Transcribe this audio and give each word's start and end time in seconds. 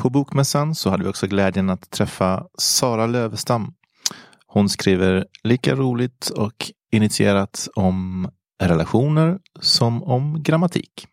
På 0.00 0.10
Bokmässan 0.10 0.74
så 0.74 0.90
hade 0.90 1.02
vi 1.02 1.08
också 1.10 1.26
glädjen 1.26 1.70
att 1.70 1.90
träffa 1.90 2.46
Sara 2.58 3.06
Lövestam. 3.06 3.74
Hon 4.46 4.68
skriver 4.68 5.26
lika 5.44 5.74
roligt 5.74 6.30
och 6.30 6.70
initierat 6.92 7.68
om 7.74 8.28
relationer 8.62 9.38
som 9.60 10.02
om 10.02 10.42
grammatik. 10.42 11.06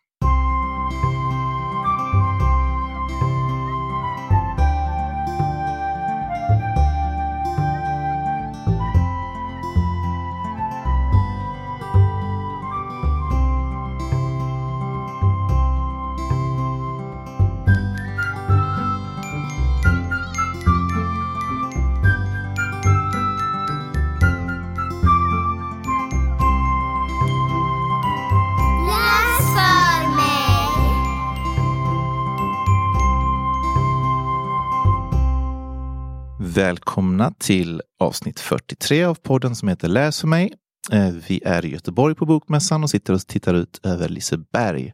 Välkomna 36.58 37.34
till 37.40 37.82
avsnitt 38.00 38.40
43 38.40 39.04
av 39.04 39.16
podden 39.16 39.56
som 39.56 39.68
heter 39.68 39.88
Läs 39.88 40.22
för 40.22 40.28
mig. 40.28 40.54
Eh, 40.92 41.10
Vi 41.28 41.42
är 41.46 41.66
i 41.66 41.72
Göteborg 41.72 42.16
på 42.16 42.26
Bokmässan 42.26 42.84
och 42.84 42.90
sitter 42.90 43.14
och 43.14 43.28
tittar 43.28 43.54
ut 43.54 43.80
över 43.84 44.10
Liseberg. 44.10 44.94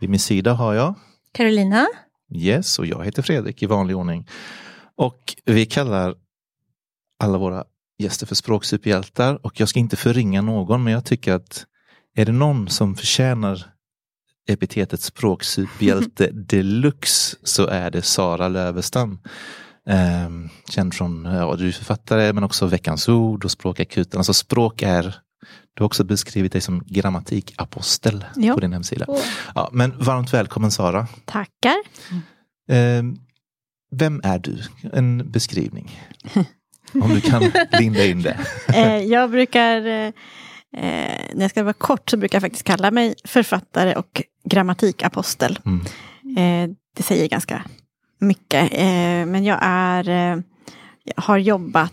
Vid 0.00 0.10
min 0.10 0.20
sida 0.20 0.52
har 0.52 0.74
jag 0.74 0.94
Carolina? 1.32 1.86
Yes, 2.34 2.78
och 2.78 2.86
jag 2.86 3.04
heter 3.04 3.22
Fredrik 3.22 3.62
i 3.62 3.66
vanlig 3.66 3.96
ordning. 3.96 4.28
Och 4.96 5.34
vi 5.44 5.66
kallar 5.66 6.14
alla 7.18 7.38
våra 7.38 7.64
gäster 7.98 8.26
för 8.26 8.34
språksuperhjältar 8.34 9.46
och 9.46 9.60
jag 9.60 9.68
ska 9.68 9.78
inte 9.78 9.96
förringa 9.96 10.42
någon 10.42 10.84
men 10.84 10.92
jag 10.92 11.04
tycker 11.04 11.32
att 11.32 11.66
är 12.16 12.24
det 12.26 12.32
någon 12.32 12.68
som 12.68 12.96
förtjänar 12.96 13.66
epitetet 14.48 15.00
språksuperhjälte 15.00 16.30
deluxe 16.32 17.36
så 17.42 17.66
är 17.66 17.90
det 17.90 18.02
Sara 18.02 18.48
Lövestam. 18.48 19.18
Ehm, 19.90 20.48
känd 20.70 20.94
från, 20.94 21.24
ja 21.24 21.56
du 21.56 21.68
är 21.68 21.72
författare 21.72 22.32
men 22.32 22.44
också 22.44 22.66
Veckans 22.66 23.08
ord 23.08 23.44
och 23.44 23.50
Språkakuten. 23.50 24.18
Alltså 24.18 24.34
språk 24.34 24.82
är, 24.82 25.02
du 25.74 25.82
har 25.82 25.86
också 25.86 26.04
beskrivit 26.04 26.52
dig 26.52 26.60
som 26.60 26.82
grammatikapostel 26.86 28.24
Ja. 28.36 28.54
på 28.54 28.60
din 28.60 28.72
hemsida. 28.72 29.06
Ja, 29.54 29.68
men 29.72 29.98
varmt 29.98 30.34
välkommen 30.34 30.70
Sara. 30.70 31.06
Tackar. 31.24 31.76
Eh, 32.70 33.02
vem 33.96 34.20
är 34.24 34.38
du? 34.38 34.62
En 34.92 35.30
beskrivning. 35.30 36.00
Om 37.02 37.08
du 37.14 37.20
kan 37.20 37.42
linda 37.80 38.04
in 38.04 38.22
det. 38.22 38.38
Eh, 38.74 38.96
jag 38.98 39.30
brukar, 39.30 39.76
eh, 39.86 40.06
eh, 40.76 41.20
när 41.34 41.40
jag 41.40 41.50
ska 41.50 41.62
vara 41.62 41.72
kort 41.72 42.10
så 42.10 42.16
brukar 42.16 42.36
jag 42.36 42.42
faktiskt 42.42 42.64
kalla 42.64 42.90
mig 42.90 43.14
författare 43.24 43.94
och 43.94 44.22
grammatikapostel. 44.44 45.58
Mm. 45.64 45.80
Eh, 46.70 46.76
det 46.96 47.02
säger 47.02 47.28
ganska 47.28 47.64
mycket. 48.24 48.72
Eh, 48.72 49.26
men 49.26 49.44
jag 49.44 49.58
är, 49.62 50.08
eh, 50.08 50.38
har 51.16 51.38
jobbat 51.38 51.92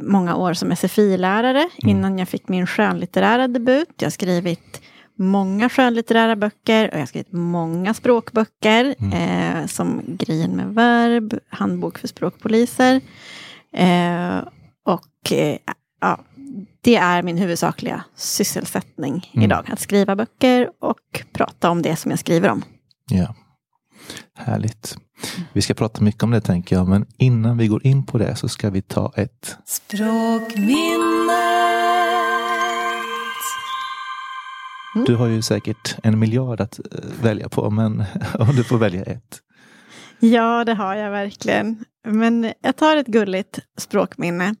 många 0.00 0.36
år 0.36 0.54
som 0.54 0.72
SFI-lärare 0.72 1.68
innan 1.76 2.18
jag 2.18 2.28
fick 2.28 2.48
min 2.48 2.66
skönlitterära 2.66 3.48
debut. 3.48 3.88
Jag 3.98 4.06
har 4.06 4.10
skrivit 4.10 4.80
många 5.18 5.68
skönlitterära 5.68 6.36
böcker 6.36 6.88
och 6.88 6.94
jag 6.94 6.98
har 7.00 7.06
skrivit 7.06 7.32
många 7.32 7.94
språkböcker. 7.94 8.94
Eh, 9.14 9.66
som 9.66 10.02
Grejen 10.06 10.50
med 10.50 10.74
verb, 10.74 11.38
Handbok 11.48 11.98
för 11.98 12.08
språkpoliser. 12.08 13.00
Eh, 13.76 14.38
och 14.84 15.32
eh, 15.32 15.56
ja, 16.00 16.18
det 16.80 16.96
är 16.96 17.22
min 17.22 17.36
huvudsakliga 17.38 18.04
sysselsättning 18.16 19.30
Mm. 19.34 19.44
idag. 19.44 19.70
Att 19.72 19.80
skriva 19.80 20.16
böcker 20.16 20.70
och 20.80 21.22
prata 21.32 21.70
om 21.70 21.82
det 21.82 21.96
som 21.96 22.10
jag 22.10 22.20
skriver 22.20 22.50
om. 22.50 22.62
Ja. 23.10 23.34
Härligt. 24.34 24.96
Vi 25.52 25.62
ska 25.62 25.74
prata 25.74 26.04
mycket 26.04 26.22
om 26.22 26.30
det 26.30 26.40
tänker 26.40 26.76
jag, 26.76 26.88
men 26.88 27.06
innan 27.16 27.58
vi 27.58 27.68
går 27.68 27.86
in 27.86 28.06
på 28.06 28.18
det 28.18 28.36
så 28.36 28.48
ska 28.48 28.70
vi 28.70 28.82
ta 28.82 29.12
ett 29.16 29.56
Mm. 34.94 35.04
Du 35.04 35.16
har 35.16 35.26
ju 35.26 35.42
säkert 35.42 35.96
en 36.02 36.18
miljard 36.18 36.60
att 36.60 36.78
eh, 36.78 36.84
välja 37.22 37.48
på, 37.48 37.70
men 37.70 38.04
om 38.38 38.56
du 38.56 38.64
får 38.64 38.78
välja 38.78 39.02
ett. 39.02 39.40
Ja, 40.20 40.64
det 40.64 40.74
har 40.74 40.94
jag 40.94 41.10
verkligen. 41.10 41.84
Men 42.08 42.52
jag 42.60 42.76
tar 42.76 42.96
ett 42.96 43.06
gulligt 43.06 43.58
språkminne. 43.78 44.54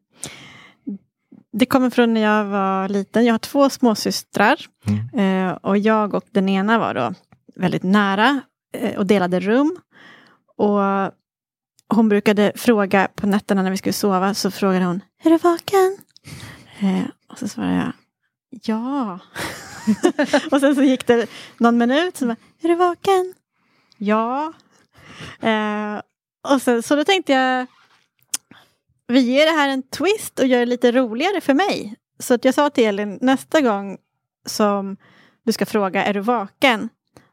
Det 1.52 1.66
kommer 1.66 1.90
från 1.90 2.14
när 2.14 2.20
jag 2.20 2.44
var 2.44 2.88
liten. 2.88 3.24
Jag 3.24 3.34
har 3.34 3.38
två 3.38 3.70
småsystrar. 3.70 4.56
Mm. 4.86 5.48
Eh, 5.48 5.52
och 5.52 5.78
jag 5.78 6.14
och 6.14 6.24
den 6.30 6.48
ena 6.48 6.78
var 6.78 6.94
då 6.94 7.14
väldigt 7.56 7.82
nära 7.82 8.40
eh, 8.74 8.98
och 8.98 9.06
delade 9.06 9.40
rum. 9.40 9.76
Och 10.56 11.12
hon 11.94 12.08
brukade 12.08 12.52
fråga 12.56 13.08
på 13.14 13.26
nätterna 13.26 13.62
när 13.62 13.70
vi 13.70 13.76
skulle 13.76 13.92
sova 13.92 14.34
så 14.34 14.50
frågade 14.50 14.84
hon 14.84 15.00
Är 15.24 15.30
du 15.30 15.38
vaken? 15.38 15.98
Eh, 16.80 17.04
och 17.28 17.38
så 17.38 17.48
svarade 17.48 17.74
jag 17.74 17.92
Ja. 18.64 19.18
och 20.50 20.60
sen 20.60 20.74
så 20.74 20.82
gick 20.82 21.06
det 21.06 21.26
någon 21.58 21.78
minut 21.78 22.16
så 22.16 22.26
bara, 22.26 22.36
Är 22.62 22.68
du 22.68 22.74
vaken? 22.74 23.34
Ja. 23.96 24.52
Eh, 25.40 26.00
och 26.48 26.62
sen, 26.62 26.82
så 26.82 26.96
då 26.96 27.04
tänkte 27.04 27.32
jag 27.32 27.66
vi 29.06 29.20
ger 29.20 29.46
det 29.46 29.52
här 29.52 29.68
en 29.68 29.82
twist 29.82 30.38
och 30.38 30.46
gör 30.46 30.58
det 30.58 30.66
lite 30.66 30.92
roligare 30.92 31.40
för 31.40 31.54
mig. 31.54 31.94
Så 32.18 32.34
att 32.34 32.44
jag 32.44 32.54
sa 32.54 32.70
till 32.70 32.84
Elin 32.84 33.18
nästa 33.20 33.60
gång 33.60 33.98
som 34.46 34.96
du 35.44 35.52
ska 35.52 35.66
fråga 35.66 36.04
är 36.04 36.14
du 36.14 36.20
vaken? 36.20 36.88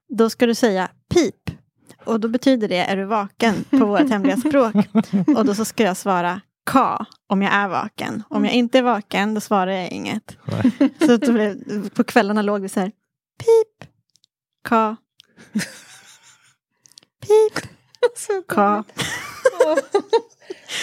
Då 0.09 0.29
ska 0.29 0.45
du 0.45 0.55
säga 0.55 0.89
pip. 1.13 1.58
Och 2.05 2.19
då 2.19 2.27
betyder 2.27 2.67
det 2.67 2.77
är 2.77 2.97
du 2.97 3.05
vaken 3.05 3.63
på 3.69 3.85
vårt 3.85 4.09
hemliga 4.09 4.37
språk. 4.37 4.75
Och 5.37 5.45
då 5.45 5.55
så 5.55 5.65
ska 5.65 5.83
jag 5.83 5.97
svara 5.97 6.41
ka 6.65 7.05
om 7.27 7.41
jag 7.41 7.53
är 7.53 7.67
vaken. 7.67 8.23
Om 8.29 8.45
jag 8.45 8.53
inte 8.53 8.77
är 8.77 8.81
vaken 8.83 9.33
då 9.33 9.41
svarar 9.41 9.71
jag 9.71 9.89
inget. 9.91 10.37
Nej. 10.45 10.71
Så 11.25 11.33
blev, 11.33 11.89
på 11.89 12.03
kvällarna 12.03 12.41
låg 12.41 12.61
vi 12.61 12.69
så 12.69 12.79
här 12.79 12.91
pip, 13.37 13.89
ka, 14.63 14.95
pip, 17.21 17.69
ka. 18.47 18.83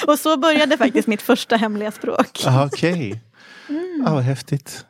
Och 0.06 0.18
så 0.18 0.36
började 0.36 0.76
faktiskt 0.76 1.08
mitt 1.08 1.22
första 1.22 1.56
hemliga 1.56 1.90
språk. 1.90 2.42
Ah, 2.46 2.66
Okej, 2.66 3.20
ja, 4.04 4.14
vad 4.14 4.22
häftigt. 4.22 4.84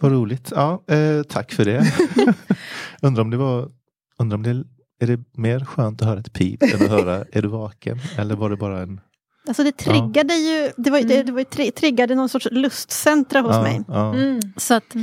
Vad 0.00 0.12
roligt. 0.12 0.52
Ja, 0.54 0.84
eh, 0.88 1.22
tack 1.22 1.52
för 1.52 1.64
det. 1.64 1.94
undrar 3.02 3.22
om 3.22 3.30
det 3.30 3.36
var, 3.36 3.70
undrar 4.18 4.36
om 4.36 4.42
det 4.42 4.64
är 5.00 5.06
det 5.06 5.20
mer 5.32 5.60
skönt 5.64 6.02
att 6.02 6.08
höra 6.08 6.20
ett 6.20 6.32
pip 6.32 6.62
än 6.62 6.82
att 6.82 6.90
höra 6.90 7.24
är 7.32 7.42
du 7.42 7.48
vaken? 7.48 7.98
Eller 8.18 8.34
var 8.36 8.50
det 8.50 8.56
bara 8.56 8.82
en... 8.82 9.00
Alltså 9.48 9.64
det 9.64 9.72
triggade 9.76 10.34
ju, 10.34 10.70
det 10.76 10.90
var, 10.90 11.00
det, 11.00 11.22
det 11.22 11.32
var 11.32 11.38
ju 11.38 11.44
tri, 11.44 11.70
triggade 11.70 12.14
någon 12.14 12.28
sorts 12.28 12.48
lustcentra 12.50 13.40
hos 13.40 13.52
ja, 13.54 13.62
mig. 13.62 13.80
Ja, 13.88 14.14
Så, 14.56 14.74
att, 14.74 14.96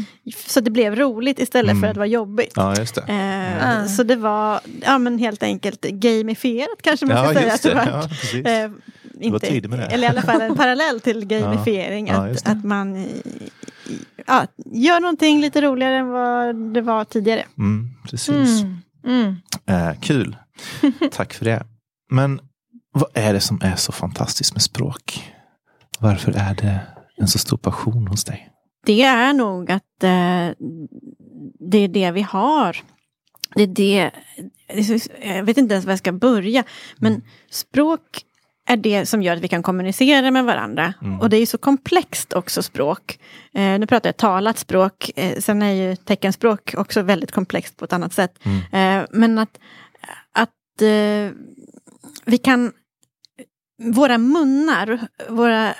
så 0.47 0.59
det 0.59 0.71
blev 0.71 0.95
roligt 0.95 1.39
istället 1.39 1.71
Mm. 1.71 1.81
för 1.81 1.87
att 1.87 1.97
vara 1.97 2.07
jobbigt. 2.07 2.53
ja, 2.55 2.75
just 2.77 2.95
det. 2.95 3.01
Eh, 3.01 3.67
Mm. 3.77 3.87
Så 3.87 4.03
det 4.03 4.15
var 4.15 4.59
ja, 4.81 4.97
men 4.97 5.17
helt 5.19 5.43
enkelt 5.43 5.81
gamifierat 5.81 6.81
kanske 6.81 7.05
man 7.05 7.17
Ja, 7.17 7.29
ska 7.29 7.39
säga. 7.39 7.53
att 7.53 7.61
det 7.63 7.69
det. 7.69 7.75
var. 7.75 7.85
Ja. 7.85 8.65
Eh, 9.25 9.31
var 9.31 9.77
det. 9.77 9.85
Eller 9.85 10.03
i 10.07 10.09
alla 10.09 10.21
fall 10.21 10.41
en 10.41 10.55
parallell 10.55 10.99
till 10.99 11.25
gamifiering. 11.27 12.07
Ja, 12.07 12.13
att, 12.29 12.43
det. 12.45 12.51
att 12.51 12.63
man 12.63 12.95
i- 12.95 13.21
i- 13.25 13.49
ja, 14.27 14.45
gör 14.65 14.99
någonting 14.99 15.41
lite 15.41 15.61
roligare 15.61 15.95
än 15.95 16.09
vad 16.09 16.55
det 16.73 16.81
var 16.81 17.05
tidigare. 17.05 17.45
Mm, 17.57 17.89
precis. 18.09 18.63
Mm. 19.05 19.35
Mm. 19.65 19.89
Eh, 19.89 19.99
kul. 19.99 20.37
Tack 21.11 21.33
för 21.33 21.45
det. 21.45 21.65
Men 22.11 22.39
vad 22.91 23.09
är 23.13 23.33
det 23.33 23.39
som 23.39 23.59
är 23.63 23.75
så 23.75 23.91
fantastiskt 23.91 24.53
med 24.53 24.61
språk? 24.61 25.33
Varför 25.99 26.31
är 26.31 26.55
det 26.55 26.79
en 27.17 27.27
så 27.27 27.39
stor 27.39 27.57
passion 27.57 28.07
hos 28.07 28.23
dig? 28.23 28.49
Det 28.85 29.01
är 29.01 29.33
nog 29.33 29.71
att 29.71 30.03
eh, 30.03 30.49
det 31.71 31.77
är 31.77 31.87
det 31.87 32.11
vi 32.11 32.21
har. 32.21 32.77
Det 33.55 33.63
är 33.63 33.67
det, 33.67 34.11
jag 35.23 35.43
vet 35.43 35.57
inte 35.57 35.73
ens 35.73 35.85
var 35.85 35.91
jag 35.91 35.99
ska 35.99 36.11
börja. 36.11 36.63
Men 36.97 37.21
språk 37.49 38.01
är 38.65 38.77
det 38.77 39.05
som 39.05 39.23
gör 39.23 39.35
att 39.35 39.41
vi 39.41 39.47
kan 39.47 39.63
kommunicera 39.63 40.31
med 40.31 40.45
varandra. 40.45 40.93
Mm. 41.01 41.19
Och 41.19 41.29
det 41.29 41.37
är 41.37 41.39
ju 41.39 41.45
så 41.45 41.57
komplext 41.57 42.33
också 42.33 42.63
språk. 42.63 43.19
Eh, 43.53 43.79
nu 43.79 43.87
pratar 43.87 44.07
jag 44.07 44.17
talat 44.17 44.57
språk. 44.57 45.11
Eh, 45.15 45.39
sen 45.39 45.61
är 45.61 45.71
ju 45.71 45.95
teckenspråk 45.95 46.73
också 46.77 47.01
väldigt 47.01 47.31
komplext 47.31 47.77
på 47.77 47.85
ett 47.85 47.93
annat 47.93 48.13
sätt. 48.13 48.39
Mm. 48.43 49.01
Eh, 49.01 49.07
men 49.11 49.39
att, 49.39 49.59
att 50.31 50.81
eh, 50.81 51.31
vi 52.25 52.37
kan 52.37 52.71
våra 53.83 54.17
munnar, 54.17 55.07
våra, 55.29 55.73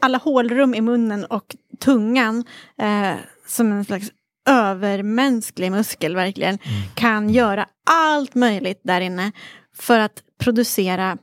alla 0.00 0.18
hålrum 0.18 0.74
i 0.74 0.80
munnen 0.80 1.24
och 1.24 1.56
tungan 1.80 2.44
eh, 2.78 3.14
som 3.46 3.72
en 3.72 3.84
slags 3.84 4.10
övermänsklig 4.48 5.70
muskel 5.70 6.16
verkligen 6.16 6.58
kan 6.94 7.30
göra 7.30 7.66
allt 7.90 8.34
möjligt 8.34 8.80
där 8.84 9.00
inne 9.00 9.32
för 9.76 9.98
att 9.98 10.22
producera 10.38 11.18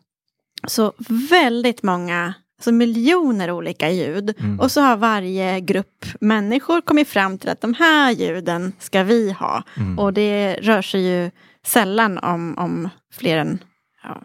så 0.67 0.93
väldigt 1.29 1.83
många, 1.83 2.33
så 2.61 2.71
miljoner 2.71 3.51
olika 3.51 3.89
ljud. 3.89 4.35
Mm. 4.39 4.59
Och 4.59 4.71
så 4.71 4.81
har 4.81 4.97
varje 4.97 5.59
grupp 5.59 6.05
människor 6.19 6.81
kommit 6.81 7.07
fram 7.07 7.37
till 7.37 7.49
att 7.49 7.61
de 7.61 7.73
här 7.73 8.11
ljuden 8.11 8.73
ska 8.79 9.03
vi 9.03 9.31
ha. 9.31 9.63
Mm. 9.77 9.99
Och 9.99 10.13
det 10.13 10.53
rör 10.61 10.81
sig 10.81 11.01
ju 11.01 11.31
sällan 11.65 12.17
om, 12.17 12.57
om 12.57 12.89
fler 13.13 13.37
än 13.37 13.63
ja, 14.03 14.21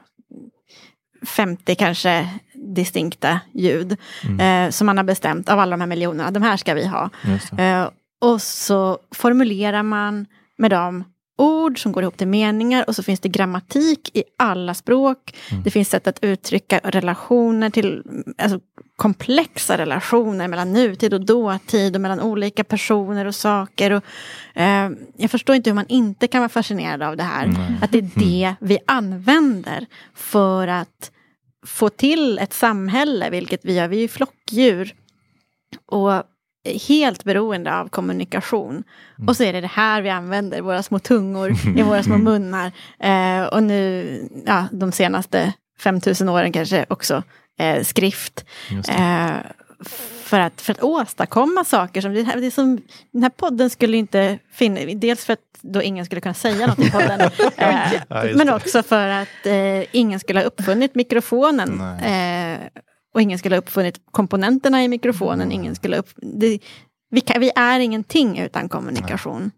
50 1.27 1.75
kanske 1.75 2.29
distinkta 2.55 3.41
ljud. 3.55 3.97
Mm. 4.25 4.67
Eh, 4.67 4.71
som 4.71 4.87
man 4.87 4.97
har 4.97 5.05
bestämt 5.05 5.49
av 5.49 5.59
alla 5.59 5.71
de 5.71 5.81
här 5.81 5.89
miljonerna, 5.89 6.31
de 6.31 6.43
här 6.43 6.57
ska 6.57 6.75
vi 6.75 6.87
ha. 6.87 7.11
Eh, 7.59 7.89
och 8.21 8.43
så 8.43 8.99
formulerar 9.15 9.83
man 9.83 10.27
med 10.59 10.71
dem 10.71 11.05
ord 11.37 11.83
som 11.83 11.93
går 11.93 12.03
ihop 12.03 12.17
till 12.17 12.29
meningar 12.29 12.85
och 12.89 12.97
så 12.97 13.03
finns 13.03 13.21
det 13.21 13.29
grammatik 13.29 14.11
i 14.17 14.25
alla 14.39 14.75
språk. 14.75 15.37
Mm. 15.51 15.63
Det 15.63 15.71
finns 15.71 15.89
sätt 15.89 16.07
att 16.07 16.19
uttrycka 16.23 16.81
relationer 16.85 17.71
till, 17.71 18.03
alltså 18.39 18.61
komplexa 18.97 19.79
relationer 19.79 20.49
mellan 20.49 20.73
nutid 20.73 21.15
och 21.15 21.27
dåtid 21.27 21.95
och 21.95 22.01
mellan 22.01 22.21
olika 22.21 22.65
personer 22.65 23.25
och 23.25 23.35
saker. 23.35 23.91
Och, 23.91 24.05
eh, 24.61 24.91
jag 25.17 25.31
förstår 25.31 25.57
inte 25.57 25.71
hur 25.71 25.75
man 25.75 25.87
inte 25.89 26.27
kan 26.27 26.41
vara 26.41 26.49
fascinerad 26.49 27.03
av 27.03 27.17
det 27.17 27.23
här. 27.23 27.47
Nej. 27.47 27.79
Att 27.83 27.93
det 27.93 27.99
är 27.99 28.11
det 28.15 28.55
vi 28.61 28.79
använder 28.87 29.87
för 30.15 30.69
att 30.69 31.11
få 31.67 31.89
till 31.89 32.39
ett 32.39 32.53
samhälle, 32.53 33.31
vilket 33.31 33.65
vi 33.65 33.75
gör. 33.75 33.89
Vi 33.89 33.97
är 33.97 34.01
ju 34.01 34.09
flockdjur. 34.09 34.95
Och 35.87 36.23
helt 36.89 37.25
beroende 37.25 37.75
av 37.75 37.89
kommunikation. 37.89 38.85
Och 39.27 39.37
så 39.37 39.43
är 39.43 39.53
det 39.53 39.61
det 39.61 39.67
här 39.67 40.03
vi 40.03 40.11
använder, 40.11 40.61
våra 40.61 40.83
små 40.83 40.99
tungor 40.99 41.53
i 41.79 41.83
våra 41.83 42.03
små 42.03 42.19
munnar. 42.19 42.73
Eh, 43.01 43.47
och 43.47 43.63
nu, 43.63 44.29
ja, 44.47 44.65
de 44.73 44.93
senaste 44.93 45.53
5000 45.79 46.29
åren 46.29 46.53
kanske 46.53 46.87
också 46.89 47.23
eh, 47.59 47.83
skrift. 47.83 48.45
Eh, 48.89 49.31
för, 50.23 50.41
att, 50.41 50.61
för 50.61 50.73
att 50.73 50.83
åstadkomma 50.83 51.65
saker 51.65 52.01
som, 52.01 52.15
det 52.15 52.23
här, 52.23 52.41
det 52.41 52.51
som, 52.51 52.81
den 53.13 53.23
här 53.23 53.31
podden 53.31 53.71
skulle 53.71 53.97
inte 53.97 54.39
finnas, 54.53 54.85
dels 54.95 55.25
för 55.25 55.33
att 55.33 55.41
då 55.61 55.83
ingen 55.83 56.05
skulle 56.05 56.21
kunna 56.21 56.35
säga 56.35 56.67
något 56.67 56.79
i 56.79 56.91
podden. 56.91 57.21
eh, 57.57 58.37
men 58.37 58.51
också 58.51 58.83
för 58.83 59.09
att 59.09 59.47
eh, 59.47 59.97
ingen 59.97 60.21
skulle 60.21 60.41
ha 60.41 60.45
uppfunnit 60.45 60.95
mikrofonen. 60.95 61.81
Och 63.17 63.23
ingen 63.23 63.39
skulle 63.39 63.55
ha 63.55 63.59
uppfunnit 63.61 64.01
komponenterna 64.11 64.85
i 64.85 64.89
mikrofonen. 64.89 65.53
Ingen 65.53 65.75
skulle 65.75 65.97
upp, 65.99 66.09
det, 66.17 66.59
vi, 67.11 67.21
kan, 67.21 67.41
vi 67.41 67.51
är 67.57 67.81
ingenting 67.81 68.39
utan 68.39 68.69
kommunikation. 68.69 69.51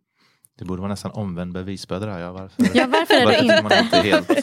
Det 0.58 0.64
borde 0.64 0.80
vara 0.82 0.90
nästan 0.90 1.10
omvänd 1.10 1.52
bevisbörda. 1.52 2.20
Ja, 2.20 2.32
varför, 2.32 2.70
Ja, 2.78 2.86
varför 2.86 3.14
är 3.14 3.26
det 3.26 3.48
varför 3.48 3.62
man 3.62 3.84
inte? 3.84 3.96
helt... 3.96 4.28
Men 4.28 4.42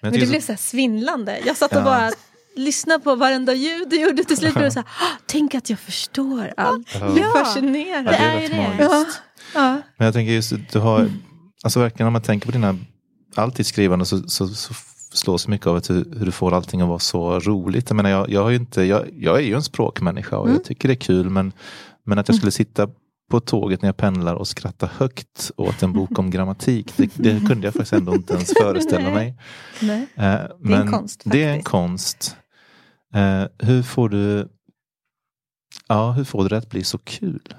Men 0.00 0.12
det 0.12 0.18
tycker 0.18 0.30
blev 0.30 0.40
så, 0.40 0.46
så 0.46 0.52
här 0.52 0.56
svindlande. 0.56 1.38
Jag 1.46 1.56
satt 1.56 1.72
och 1.72 1.78
Ja. 1.78 1.84
bara 1.84 2.10
lyssnade 2.56 3.04
på 3.04 3.14
varenda 3.14 3.52
ljud 3.54 3.88
du 3.90 4.00
gjorde. 4.00 4.24
Till 4.24 4.36
slut 4.36 4.54
blev 4.54 4.64
det 4.64 4.70
så 4.70 4.78
här, 4.78 4.86
"Ah, 4.88 5.16
tänk 5.26 5.54
att 5.54 5.70
jag 5.70 5.78
förstår 5.78 6.52
allt. 6.56 6.88
Ja. 7.00 7.06
Det 7.08 7.20
är 7.20 7.44
fascinerande. 7.44 8.12
ja, 8.12 8.18
det 8.18 8.24
är 8.24 8.36
är 8.36 8.40
ju 8.40 8.78
rätt 8.78 8.78
det. 8.78 9.06
Ja. 9.54 9.82
Men 9.96 10.04
jag 10.04 10.14
tänker 10.14 10.32
just 10.32 10.52
du 10.72 10.78
har, 10.78 11.10
alltså 11.62 11.80
verkligen 11.80 12.06
om 12.06 12.12
man 12.12 12.22
tänker 12.22 12.46
på 12.46 12.52
dina, 12.52 12.78
alltid 13.34 13.66
skrivande 13.66 14.04
så, 14.06 14.28
så, 14.28 14.48
så 14.48 14.74
slås 15.16 15.48
mycket 15.48 15.66
av 15.66 15.76
att 15.76 15.90
hur, 15.90 16.04
hur 16.18 16.26
du 16.26 16.32
får 16.32 16.54
allting 16.54 16.80
att 16.80 16.88
vara 16.88 16.98
så 16.98 17.38
roligt. 17.40 17.90
Jag 17.90 17.96
menar 17.96 18.10
jag, 18.10 18.30
jag 18.30 18.42
har 18.42 18.50
inte, 18.52 18.82
jag, 18.82 19.02
jag 19.18 19.36
är 19.38 19.42
ju 19.42 19.54
en 19.54 19.62
språkmänniska 19.62 20.38
och 20.38 20.46
Mm. 20.46 20.56
jag 20.56 20.64
tycker 20.64 20.88
det 20.88 20.94
är 20.94 21.00
kul 21.00 21.30
men, 21.30 21.52
men 22.04 22.18
att 22.18 22.28
jag 22.28 22.36
skulle 22.36 22.52
sitta 22.52 22.88
på 23.30 23.40
tåget 23.40 23.82
när 23.82 23.88
jag 23.88 23.96
pendlar 23.96 24.34
och 24.34 24.48
skratta 24.48 24.90
högt 24.96 25.50
åt 25.56 25.82
en 25.82 25.92
bok 25.92 26.18
om 26.18 26.30
grammatik. 26.30 26.92
Det, 26.96 27.10
det 27.14 27.40
kunde 27.48 27.66
jag 27.66 27.74
faktiskt 27.74 27.92
ändå 27.92 28.14
inte 28.14 28.34
ens 28.34 28.52
föreställa 28.60 29.10
mig. 29.10 29.34
Nej. 29.82 30.06
Eh, 30.14 30.40
men 30.58 30.92
konst, 30.92 31.22
Det 31.24 31.42
är 31.44 31.52
en 31.52 31.62
konst. 31.62 32.36
Eh, 33.14 33.44
hur 33.66 33.82
får 33.82 34.08
du 34.08 34.48
Ja, 35.88 36.12
hur 36.12 36.24
får 36.24 36.42
du 36.42 36.48
det 36.48 36.56
att 36.56 36.70
bli 36.70 36.84
så 36.84 36.98
kul? 36.98 37.54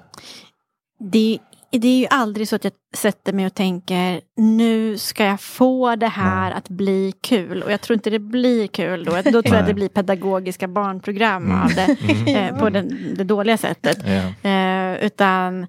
Det, 1.00 1.40
det 1.72 1.88
är 1.88 2.00
ju 2.00 2.08
aldrig 2.10 2.48
så 2.48 2.56
att 2.56 2.64
jag 2.64 2.74
sätter 2.96 3.34
mig 3.34 3.46
och 3.46 3.54
tänker 3.54 4.22
nu 4.36 4.98
ska 4.98 5.26
jag 5.26 5.42
få 5.42 5.96
det 5.96 6.08
här 6.08 6.52
att 6.52 6.70
bli 6.70 7.14
kul. 7.22 7.64
Och 7.64 7.72
jag 7.72 7.82
tror 7.82 7.94
inte 7.94 8.10
det 8.10 8.20
blir 8.20 8.68
kul 8.68 9.04
då. 9.06 9.12
Då 9.12 9.22
tror 9.22 9.46
jag 9.46 9.52
Nej. 9.54 9.64
det 9.68 9.74
blir 9.74 9.90
pedagogiska 9.90 10.68
barnprogram 10.68 11.44
Mm. 11.46 11.62
av 11.62 11.70
det. 11.74 11.98
Mm. 12.28 12.36
Eh, 12.56 12.60
på 12.60 12.70
den, 12.70 13.14
det 13.18 13.24
dåliga 13.24 13.58
sättet. 13.58 13.98
Eh, 14.44 15.06
utan 15.06 15.64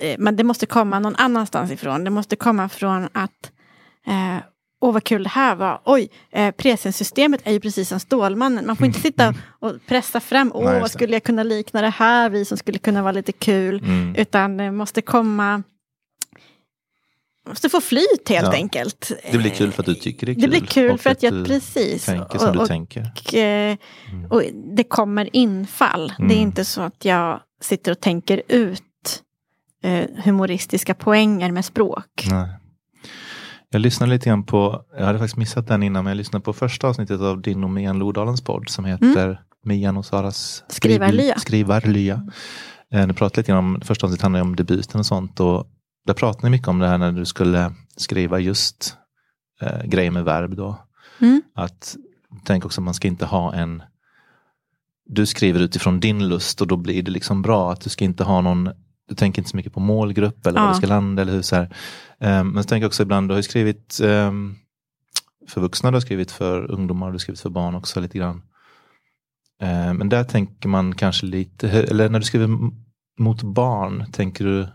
eh, 0.00 0.14
men 0.18 0.36
det 0.36 0.44
måste 0.44 0.66
komma 0.66 0.98
någon 0.98 1.16
annanstans 1.16 1.70
ifrån. 1.72 2.04
Det 2.04 2.10
måste 2.10 2.36
komma 2.36 2.68
från 2.68 3.08
att 3.12 3.52
eh, 4.06 4.36
Åh 4.82 4.92
vad 4.92 5.04
kul 5.04 5.22
det 5.22 5.28
här 5.28 5.54
var. 5.54 5.80
Oj, 5.84 6.08
eh, 6.30 6.50
presenssystemet 6.50 7.40
är 7.44 7.52
ju 7.52 7.60
precis 7.60 7.88
som 7.88 8.00
Stålmannen. 8.00 8.66
Man 8.66 8.76
får 8.76 8.86
inte 8.86 9.00
sitta 9.00 9.34
och 9.60 9.72
pressa 9.86 10.20
fram. 10.20 10.52
Åh, 10.54 10.64
Nej, 10.64 10.80
vad 10.80 10.90
skulle 10.90 11.12
jag 11.12 11.22
kunna 11.22 11.42
likna 11.42 11.80
det 11.82 11.88
här 11.90 12.30
vid 12.30 12.48
som 12.48 12.56
skulle 12.58 12.78
kunna 12.78 13.02
vara 13.02 13.12
lite 13.12 13.32
kul. 13.32 13.78
Mm. 13.78 14.14
Utan 14.16 14.56
det 14.56 14.70
måste 14.72 15.02
komma 15.02 15.62
måste 17.48 17.68
få 17.68 17.80
flyt 17.80 18.28
helt 18.28 18.46
Ja. 18.46 18.52
enkelt. 18.52 19.12
Det 19.32 19.38
blir 19.38 19.50
kul 19.50 19.72
för 19.72 19.82
att 19.82 19.86
du 19.86 19.94
tycker 19.94 20.26
det 20.26 20.32
är 20.32 20.34
kul. 20.34 20.42
Det 20.42 20.48
blir 20.48 20.60
kul 20.66 20.98
för 20.98 21.10
att 21.10 21.22
jag 21.22 21.46
precis. 21.46 22.04
tänker 22.06 22.38
som 22.38 22.48
och, 22.48 22.54
du 22.54 22.60
och, 22.60 22.68
tänker. 22.68 23.12
och, 23.26 23.34
eh, 23.34 23.76
och 24.30 24.42
det 24.76 24.84
kommer 24.84 25.28
infall. 25.36 26.08
Det 26.18 26.22
är 26.22 26.26
Mm. 26.26 26.38
inte 26.38 26.64
så 26.64 26.80
att 26.80 27.04
jag 27.04 27.40
sitter 27.62 27.92
och 27.92 28.00
tänker 28.00 28.42
ut 28.48 28.82
eh, 29.82 30.04
humoristiska 30.24 30.94
poänger 30.94 31.50
med 31.52 31.64
språk. 31.64 32.26
Nej. 32.30 32.48
Jag 33.72 33.80
lyssnade 33.80 34.12
lite 34.12 34.28
grann 34.28 34.44
på, 34.44 34.84
jag 34.98 35.06
hade 35.06 35.18
faktiskt 35.18 35.36
missat 35.36 35.66
den 35.66 35.82
innan, 35.82 36.04
men 36.04 36.10
jag 36.10 36.16
lyssnade 36.16 36.44
på 36.44 36.52
första 36.52 36.88
avsnittet 36.88 37.20
av 37.20 37.42
din 37.42 37.64
och 37.64 37.70
Mian 37.70 37.98
Lodalens 37.98 38.40
podd 38.40 38.68
som 38.68 38.84
heter 38.84 39.40
Mian 39.64 39.96
och 39.96 40.06
Saras 40.06 40.64
Skrivarlya. 40.68 41.38
Skrivarlya. 41.38 42.28
Eh, 42.92 43.06
Ni 43.06 43.14
pratade 43.14 43.40
lite 43.40 43.52
grann 43.52 43.64
om, 43.64 43.80
första 43.80 44.06
avsnittet 44.06 44.22
handlade 44.22 44.42
om 44.42 44.56
debuten 44.56 44.98
och 44.98 45.06
sånt 45.06 45.40
och 45.40 45.66
där 46.06 46.14
pratade 46.14 46.46
ni 46.46 46.50
mycket 46.50 46.68
om 46.68 46.78
det 46.78 46.88
här 46.88 46.98
när 46.98 47.12
du 47.12 47.24
skulle 47.24 47.74
skriva 47.96 48.38
just 48.38 48.96
eh, 49.60 49.82
grejer 49.84 50.10
med 50.10 50.24
verb 50.24 50.56
då. 50.56 50.78
Mm. 51.20 51.42
Att 51.54 51.96
tänk 52.44 52.64
också 52.64 52.80
att 52.80 52.84
man 52.84 52.94
ska 52.94 53.08
inte 53.08 53.26
ha 53.26 53.54
en 53.54 53.82
du 55.06 55.26
skriver 55.26 55.60
utifrån 55.60 56.00
din 56.00 56.28
lust 56.28 56.60
och 56.60 56.66
då 56.66 56.76
blir 56.76 57.02
det 57.02 57.10
liksom 57.10 57.42
bra 57.42 57.72
att 57.72 57.80
du 57.80 57.90
ska 57.90 58.04
inte 58.04 58.24
ha 58.24 58.40
någon 58.40 58.70
du 59.10 59.14
tänker 59.16 59.40
inte 59.42 59.50
så 59.50 59.56
mycket 59.56 59.72
på 59.74 59.80
målgrupp 59.80 60.46
eller 60.46 60.58
Ja. 60.60 60.64
var 60.66 60.72
du 60.72 60.76
ska 60.78 60.86
landa 60.86 61.22
eller 61.22 61.32
hur 61.32 61.42
så 61.42 61.56
här. 61.56 61.64
Um, 62.18 62.48
men 62.48 62.62
så 62.62 62.68
tänker 62.68 62.82
jag 62.84 62.88
också 62.88 63.02
ibland, 63.02 63.28
du 63.28 63.32
har 63.32 63.38
ju 63.38 63.42
skrivit 63.42 64.00
ehm, 64.04 64.54
för 65.48 65.60
vuxna, 65.60 65.90
du 65.90 65.94
har 65.96 66.00
skrivit 66.00 66.30
för 66.30 66.70
ungdomar, 66.70 67.06
du 67.06 67.12
har 67.12 67.18
skrivit 67.18 67.40
för 67.40 67.50
barn 67.50 67.74
också 67.74 68.00
lite 68.00 68.18
grann. 68.18 68.42
Eh, 69.62 69.94
men 69.94 70.08
där 70.08 70.24
tänker 70.24 70.68
man 70.68 70.94
kanske 70.94 71.26
lite, 71.26 71.70
eller 71.70 72.08
när 72.08 72.18
du 72.18 72.24
skriver 72.24 72.48
mot 73.18 73.42
barn, 73.42 74.12
tänker 74.12 74.44
du 74.44 74.68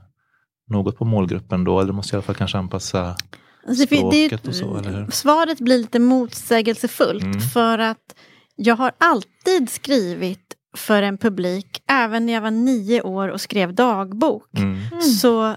något 0.67 0.97
på 0.97 1.05
målgruppen 1.05 1.63
då? 1.63 1.79
Eller 1.79 1.93
måste 1.93 2.15
i 2.15 2.17
alla 2.17 2.23
fall 2.23 2.35
kanske 2.35 2.57
anpassa 2.57 3.15
Alltså, 3.67 3.87
fin- 3.87 4.09
det 4.09 4.27
språket 4.27 4.47
och 4.47 4.55
så, 4.55 4.77
eller 4.77 4.91
hur? 4.91 5.11
Svaret 5.11 5.59
blir 5.59 5.77
lite 5.77 5.99
motsägelsefullt 5.99 7.23
Mm. 7.23 7.39
för 7.41 7.79
att 7.79 8.15
jag 8.55 8.75
har 8.75 8.91
alltid 8.97 9.69
skrivit 9.69 10.44
för 10.75 11.01
en 11.01 11.17
publik, 11.17 11.83
även 11.87 12.25
när 12.25 12.33
jag 12.33 12.41
var 12.41 12.51
nio 12.51 13.01
år 13.01 13.27
och 13.27 13.41
skrev 13.41 13.73
dagbok. 13.73 14.49
Mm. 14.57 15.01
Så, 15.01 15.55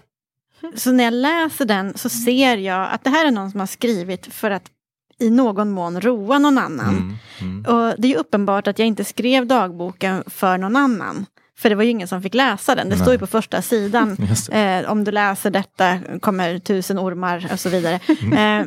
så 0.75 0.93
när 0.93 1.05
jag 1.05 1.15
läser 1.15 1.65
den 1.65 1.99
så 1.99 2.09
ser 2.09 2.57
jag 2.57 2.89
att 2.91 3.05
det 3.05 3.11
här 3.11 3.27
är 3.27 3.31
någon 3.31 3.51
som 3.51 3.61
har 3.61 3.67
skrivit 3.67 4.35
för 4.35 4.51
att 4.51 4.71
i 5.19 5.31
någon 5.31 5.71
mån 5.71 6.01
roa 6.01 6.39
någon 6.39 6.59
annan. 6.59 6.97
Mm. 6.97 7.17
Mm. 7.41 7.65
Och 7.65 7.95
det 7.99 8.09
är 8.09 8.13
ju 8.13 8.17
uppenbart 8.17 8.67
att 8.67 8.79
jag 8.79 8.89
inte 8.89 9.05
skrev 9.05 9.47
dagboken 9.47 10.25
för 10.27 10.59
någon 10.59 10.77
annan. 10.77 11.27
För 11.59 11.69
det 11.69 11.75
var 11.75 11.83
ju 11.83 11.91
ingen 11.91 12.09
som 12.09 12.23
fick 12.23 12.35
läsa 12.35 12.75
den. 12.75 12.89
Det 12.89 12.97
står 12.97 13.07
ju 13.07 13.13
Nej. 13.13 13.19
på 13.19 13.27
första 13.27 13.63
sidan. 13.63 14.17
Eh, 14.53 14.91
om 14.91 15.05
du 15.05 15.11
läser 15.11 15.51
detta 15.51 15.99
kommer 16.21 16.59
tusen 16.59 16.99
ormar 16.99 17.49
och 17.53 17.61
så 17.61 17.69
vidare. 17.69 18.01
Eh, 18.37 18.67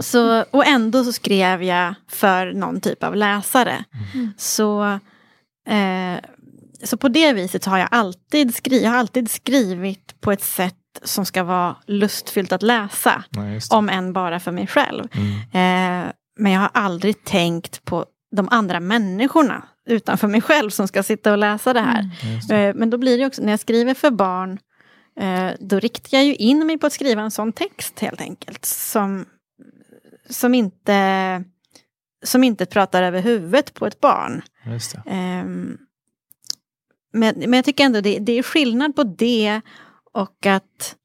så, 0.00 0.44
och 0.50 0.66
ändå 0.66 1.04
så 1.04 1.12
skrev 1.12 1.62
jag 1.62 1.94
för 2.08 2.52
någon 2.52 2.80
typ 2.80 3.02
av 3.04 3.16
läsare. 3.16 3.84
Så, 4.36 4.98
eh, 5.66 6.20
så 6.82 6.96
på 6.96 7.08
det 7.08 7.32
viset 7.32 7.64
har 7.64 7.78
jag 7.78 7.88
alltid, 7.90 8.54
skri- 8.54 8.82
jag 8.82 8.90
har 8.90 8.98
alltid 8.98 9.30
skrivit 9.30 10.20
på 10.20 10.32
ett 10.32 10.42
sätt 10.42 10.74
som 11.02 11.26
ska 11.26 11.44
vara 11.44 11.76
lustfyllt 11.86 12.52
att 12.52 12.62
läsa. 12.62 13.24
Nej. 13.30 13.60
Om 13.70 13.88
än 13.88 14.12
bara 14.12 14.40
för 14.40 14.52
mig 14.52 14.66
själv. 14.66 15.04
Mm. 15.12 16.06
Eh, 16.06 16.12
men 16.38 16.52
jag 16.52 16.60
har 16.60 16.70
aldrig 16.74 17.24
tänkt 17.24 17.84
på 17.84 18.06
de 18.36 18.48
andra 18.50 18.80
människorna 18.80 19.62
utanför 19.88 20.28
mig 20.28 20.40
själv 20.40 20.70
som 20.70 20.88
ska 20.88 21.02
sitta 21.02 21.32
och 21.32 21.38
läsa 21.38 21.72
det 21.72 21.80
här. 21.80 22.10
Det. 22.48 22.54
Eh, 22.68 22.74
Men 22.74 22.90
då 22.90 22.98
blir 22.98 23.18
det 23.18 23.26
också, 23.26 23.42
när 23.42 23.52
jag 23.52 23.60
skriver 23.60 23.94
för 23.94 24.10
barn, 24.10 24.58
eh, 25.20 25.50
då 25.60 25.78
riktar 25.80 26.18
jag 26.18 26.24
ju 26.26 26.34
in 26.34 26.66
mig 26.66 26.78
på 26.78 26.86
att 26.86 26.92
skriva 26.92 27.22
en 27.22 27.30
sån 27.30 27.52
text 27.52 28.00
helt 28.00 28.20
enkelt. 28.20 28.64
Som, 28.64 29.24
som, 30.30 30.54
inte, 30.54 31.44
som 32.26 32.44
inte 32.44 32.66
pratar 32.66 33.02
över 33.02 33.20
huvudet 33.22 33.74
på 33.74 33.86
ett 33.86 34.00
barn. 34.00 34.42
Just 34.66 34.92
det. 34.92 35.02
Ehm, 35.10 35.78
men, 37.12 37.34
men 37.38 37.52
jag 37.52 37.64
tycker 37.64 37.84
ändå 37.84 38.00
det, 38.00 38.18
det 38.18 38.32
är 38.38 38.42
skillnad 38.42 38.96
på 38.96 39.02
det 39.04 39.60
och 40.12 40.46
att, 40.46 40.96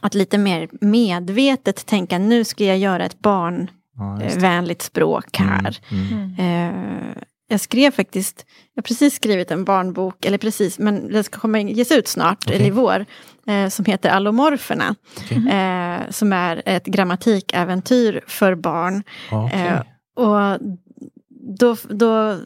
att 0.00 0.14
lite 0.14 0.38
mer 0.38 0.68
medvetet 0.80 1.86
tänka 1.86 2.18
nu 2.18 2.44
ska 2.44 2.64
jag 2.64 2.78
göra 2.78 3.04
ett 3.04 3.16
Ja, 3.22 4.22
just 4.22 4.34
det. 4.34 4.40
barnvänligt 4.40 4.82
språk 4.82 5.36
här. 5.38 5.78
Mm, 5.90 6.34
mm. 6.38 7.14
Eh, 7.14 7.22
jag 7.48 7.60
skrev 7.60 7.90
faktiskt, 7.90 8.46
jag 8.74 8.82
har 8.82 8.86
precis 8.86 9.14
skrivit 9.14 9.50
en 9.50 9.64
barnbok, 9.64 10.24
eller 10.24 10.38
precis, 10.38 10.78
men 10.78 11.12
den 11.12 11.24
ska 11.24 11.40
komma 11.40 11.60
ges 11.60 11.92
ut 11.92 12.08
snart, 12.08 12.38
Okej. 12.46 12.56
eller 12.56 12.66
i 12.66 12.70
vår, 12.70 13.04
eh, 13.46 13.68
som 13.68 13.84
heter 13.84 14.10
Allomorferna. 14.10 14.94
Okej. 15.18 15.48
Eh, 15.48 16.10
som 16.10 16.32
är 16.32 16.62
ett 16.66 16.84
grammatikäventyr 16.86 18.24
för 18.26 18.54
barn. 18.54 19.02
Okej. 19.32 19.60
Eh, 19.66 19.80
och 20.14 20.58
då, 21.58 21.76
då 21.88 22.38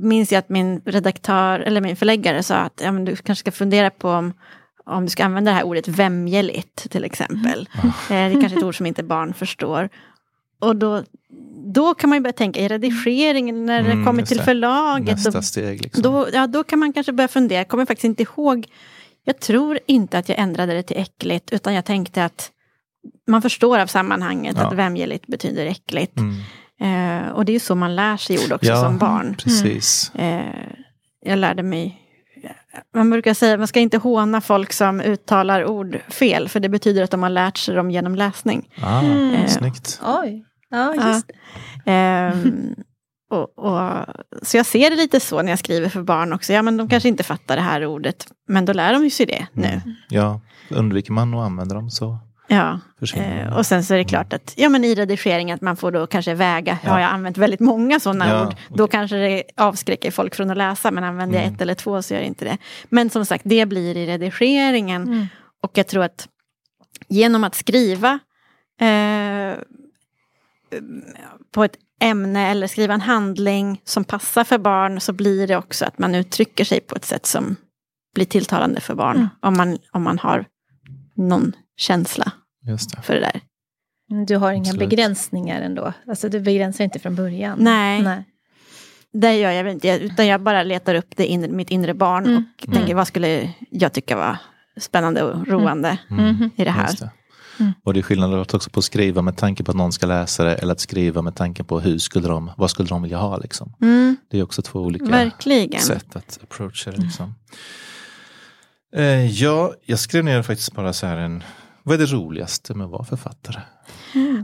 minns 0.00 0.32
jag 0.32 0.38
att 0.38 0.48
min 0.48 0.80
redaktör, 0.84 1.60
eller 1.60 1.80
min 1.80 1.96
förläggare 1.96 2.42
sa 2.42 2.54
att 2.56 2.80
ja, 2.84 2.92
men 2.92 3.04
du 3.04 3.16
kanske 3.16 3.40
ska 3.40 3.52
fundera 3.52 3.90
på 3.90 4.10
om, 4.10 4.32
om 4.84 5.04
du 5.04 5.10
ska 5.10 5.24
använda 5.24 5.50
det 5.50 5.54
här 5.56 5.64
ordet 5.64 5.88
vämjeligt 5.88 6.90
till 6.90 7.04
exempel. 7.04 7.68
Mm. 7.74 7.86
Eh, 7.88 7.92
det 8.08 8.38
är 8.38 8.40
kanske 8.40 8.58
ett 8.58 8.64
ord 8.64 8.76
som 8.76 8.86
inte 8.86 9.02
barn 9.02 9.34
förstår. 9.34 9.88
Och 10.60 10.76
då, 10.76 11.02
då 11.74 11.94
kan 11.94 12.10
man 12.10 12.16
ju 12.18 12.22
börja 12.22 12.32
tänka 12.32 12.60
i 12.60 12.68
redigeringen 12.68 13.66
när 13.66 13.80
Mm, 13.80 13.98
det 13.98 14.04
kommer 14.04 14.22
till 14.22 14.38
det. 14.38 14.44
förlaget. 14.44 15.14
Nästa 15.16 15.30
Då, 15.30 15.42
steg. 15.42 15.82
Liksom. 15.82 16.02
då, 16.02 16.28
ja, 16.32 16.46
då 16.46 16.64
kan 16.64 16.78
man 16.78 16.92
kanske 16.92 17.12
börja 17.12 17.28
fundera, 17.28 17.58
jag 17.58 17.68
kommer 17.68 17.86
faktiskt 17.86 18.04
inte 18.04 18.22
ihåg. 18.22 18.66
Jag 19.24 19.40
tror 19.40 19.78
inte 19.86 20.18
att 20.18 20.28
jag 20.28 20.38
ändrade 20.38 20.74
det 20.74 20.82
till 20.82 20.96
äckligt, 20.96 21.52
utan 21.52 21.74
jag 21.74 21.84
tänkte 21.84 22.24
att 22.24 22.50
man 23.26 23.42
förstår 23.42 23.78
av 23.78 23.86
sammanhanget 23.86 24.56
Ja. 24.58 24.66
att 24.66 24.72
vämjeligt 24.72 25.26
betyder 25.26 25.66
äckligt. 25.66 26.18
Mm. 26.18 26.34
Eh, 26.80 27.28
och 27.28 27.44
det 27.44 27.52
är 27.52 27.54
ju 27.54 27.60
så 27.60 27.74
man 27.74 27.96
lär 27.96 28.16
sig 28.16 28.38
ord 28.44 28.52
också 28.52 28.66
Ja. 28.70 28.76
som 28.82 28.98
barn. 28.98 29.34
Precis. 29.44 30.12
Eh, 30.14 30.40
jag 31.24 31.38
lärde 31.38 31.62
mig, 31.62 32.00
man 32.94 33.10
brukar 33.10 33.34
säga 33.34 33.52
att 33.54 33.60
man 33.60 33.68
ska 33.68 33.80
inte 33.80 33.98
håna 33.98 34.40
folk 34.40 34.72
som 34.72 35.00
uttalar 35.00 35.64
ord 35.66 35.98
fel, 36.08 36.48
för 36.48 36.60
det 36.60 36.68
betyder 36.68 37.02
att 37.02 37.10
de 37.10 37.22
har 37.22 37.30
lärt 37.30 37.56
sig 37.58 37.74
dem 37.74 37.90
genom 37.90 38.14
läsning. 38.14 38.68
Ah, 38.82 39.02
Eh, 39.02 39.46
Snyggt. 39.46 40.00
Oj. 40.22 40.44
Ja, 40.70 40.94
Ja. 40.96 41.08
just 41.08 41.26
det. 41.28 41.34
Ehm, 41.92 42.74
och, 43.30 43.58
och, 43.58 43.90
så 44.42 44.56
jag 44.56 44.66
ser 44.66 44.90
det 44.90 44.96
lite 44.96 45.20
så 45.20 45.42
när 45.42 45.52
jag 45.52 45.58
skriver 45.58 45.88
för 45.88 46.02
barn 46.02 46.32
också. 46.32 46.52
Ja, 46.52 46.62
men 46.62 46.76
de 46.76 46.88
kanske 46.88 47.08
inte 47.08 47.22
fattar 47.24 47.56
det 47.56 47.62
här 47.62 47.86
ordet, 47.86 48.26
men 48.48 48.64
då 48.64 48.72
lär 48.72 48.92
de 48.92 49.04
ju 49.04 49.10
sig 49.10 49.26
det 49.26 49.46
nu. 49.52 49.66
Mm. 49.66 49.80
Ja, 50.08 50.40
undviker 50.70 51.12
man 51.12 51.34
att 51.34 51.44
använda 51.46 51.74
dem 51.74 51.90
så 51.90 52.18
Ja. 52.48 52.80
försvinner 52.98 53.46
Eh, 53.46 53.56
och 53.56 53.66
sen 53.66 53.84
så 53.84 53.94
är 53.94 53.98
det 53.98 54.04
klart 54.04 54.32
att 54.32 54.52
ja, 54.56 54.68
men 54.68 54.84
i 54.84 54.94
redigering 54.94 55.52
att 55.52 55.60
man 55.60 55.76
får 55.76 55.92
då 55.92 56.06
kanske 56.06 56.34
väga, 56.34 56.78
Ja. 56.84 56.90
har 56.90 57.00
jag 57.00 57.10
använt 57.10 57.38
väldigt 57.38 57.60
många 57.60 58.00
sådana 58.00 58.28
Ja, 58.28 58.46
ord, 58.46 58.54
då 58.68 58.88
kanske 58.88 59.16
det 59.16 59.42
avskräcker 59.56 60.10
folk 60.10 60.34
från 60.34 60.50
att 60.50 60.56
läsa, 60.56 60.90
men 60.90 61.04
använder 61.04 61.36
jag 61.36 61.42
Mm. 61.44 61.54
ett 61.54 61.60
eller 61.60 61.74
två 61.74 62.02
så 62.02 62.14
gör 62.14 62.20
det 62.20 62.26
inte 62.26 62.44
det. 62.44 62.58
Men 62.88 63.10
som 63.10 63.26
sagt, 63.26 63.42
det 63.46 63.66
blir 63.66 63.96
i 63.96 64.06
redigeringen. 64.06 65.02
Mm. 65.02 65.26
Och 65.62 65.70
jag 65.78 65.86
tror 65.86 66.04
att 66.04 66.28
genom 67.08 67.44
att 67.44 67.54
skriva 67.54 68.18
eh, 68.80 69.58
på 71.54 71.64
ett 71.64 71.76
ämne 72.00 72.48
eller 72.50 72.66
skriva 72.66 72.94
en 72.94 73.00
handling 73.00 73.80
som 73.84 74.04
passar 74.04 74.44
för 74.44 74.58
barn 74.58 75.00
så 75.00 75.12
blir 75.12 75.46
det 75.46 75.56
också 75.56 75.84
att 75.84 75.98
man 75.98 76.14
uttrycker 76.14 76.64
sig 76.64 76.80
på 76.80 76.96
ett 76.96 77.04
sätt 77.04 77.26
som 77.26 77.56
blir 78.14 78.26
tilltalande 78.26 78.80
för 78.80 78.94
barn. 78.94 79.16
Mm. 79.16 79.28
Om, 79.42 79.56
man, 79.56 79.78
om 79.92 80.02
man 80.02 80.18
har 80.18 80.44
någon 81.16 81.52
känsla 81.76 82.32
Just 82.68 82.90
det. 82.96 83.02
för 83.02 83.14
det 83.14 83.20
där. 83.20 83.40
Du 84.26 84.36
har 84.36 84.52
inga 84.52 84.60
Absolut. 84.70 84.88
begränsningar 84.90 85.60
ändå? 85.62 85.92
Alltså 86.08 86.28
du 86.28 86.40
begränsar 86.40 86.84
inte 86.84 86.98
från 86.98 87.14
början? 87.14 87.58
Nej. 87.60 88.02
Nej. 88.02 88.24
Det 89.12 89.36
gör 89.38 89.50
jag 89.50 89.64
väl 89.64 89.72
inte, 89.72 89.88
utan 89.88 90.26
jag 90.26 90.40
bara 90.42 90.62
letar 90.62 90.94
upp 90.94 91.16
det 91.16 91.26
inre, 91.26 91.48
mitt 91.48 91.70
inre 91.70 91.94
barn 91.94 92.24
Mm. 92.26 92.44
och 92.66 92.74
tänker 92.74 92.94
vad 92.94 93.06
skulle 93.08 93.50
jag 93.70 93.92
tycka 93.92 94.16
var 94.16 94.36
spännande 94.80 95.22
och 95.22 95.46
roande 95.46 95.98
Mm. 96.10 96.50
i 96.56 96.64
det 96.64 96.70
här. 96.70 96.96
Det. 96.98 97.10
Mm. 97.60 97.72
Och 97.84 97.94
det 97.94 98.00
är 98.00 98.02
skillnad 98.02 98.40
också 98.54 98.70
på 98.70 98.78
att 98.78 98.84
skriva 98.84 99.22
med 99.22 99.36
tanke 99.36 99.64
på 99.64 99.70
att 99.70 99.76
någon 99.76 99.92
ska 99.92 100.06
läsa 100.06 100.44
det 100.44 100.54
eller 100.54 100.72
att 100.72 100.80
skriva 100.80 101.22
med 101.22 101.34
tanke 101.34 101.64
på 101.64 101.80
hur 101.80 101.98
skulle 101.98 102.28
de, 102.28 102.50
vad 102.56 102.70
skulle 102.70 102.88
de 102.88 103.02
vilja 103.02 103.18
ha. 103.18 103.36
Liksom. 103.38 103.72
Mm, 103.82 104.16
Det 104.30 104.38
är 104.38 104.42
också 104.42 104.62
två 104.62 104.80
olika 104.80 105.04
verkligen. 105.04 105.80
sätt 105.80 106.16
att 106.16 106.38
approacha 106.42 106.90
det. 106.90 106.96
Liksom. 107.02 107.34
Eh, 108.96 109.26
ja, 109.42 109.72
jag 109.86 109.98
skrev 109.98 110.24
ner 110.24 110.42
faktiskt 110.42 110.72
bara 110.72 110.92
så 110.92 111.06
här 111.06 111.16
en, 111.16 111.42
vad 111.86 111.94
är 111.94 111.98
det 111.98 112.12
roligaste 112.12 112.74
med 112.74 112.84
att 112.84 112.90
vara 112.90 113.04
författare? 113.04 113.60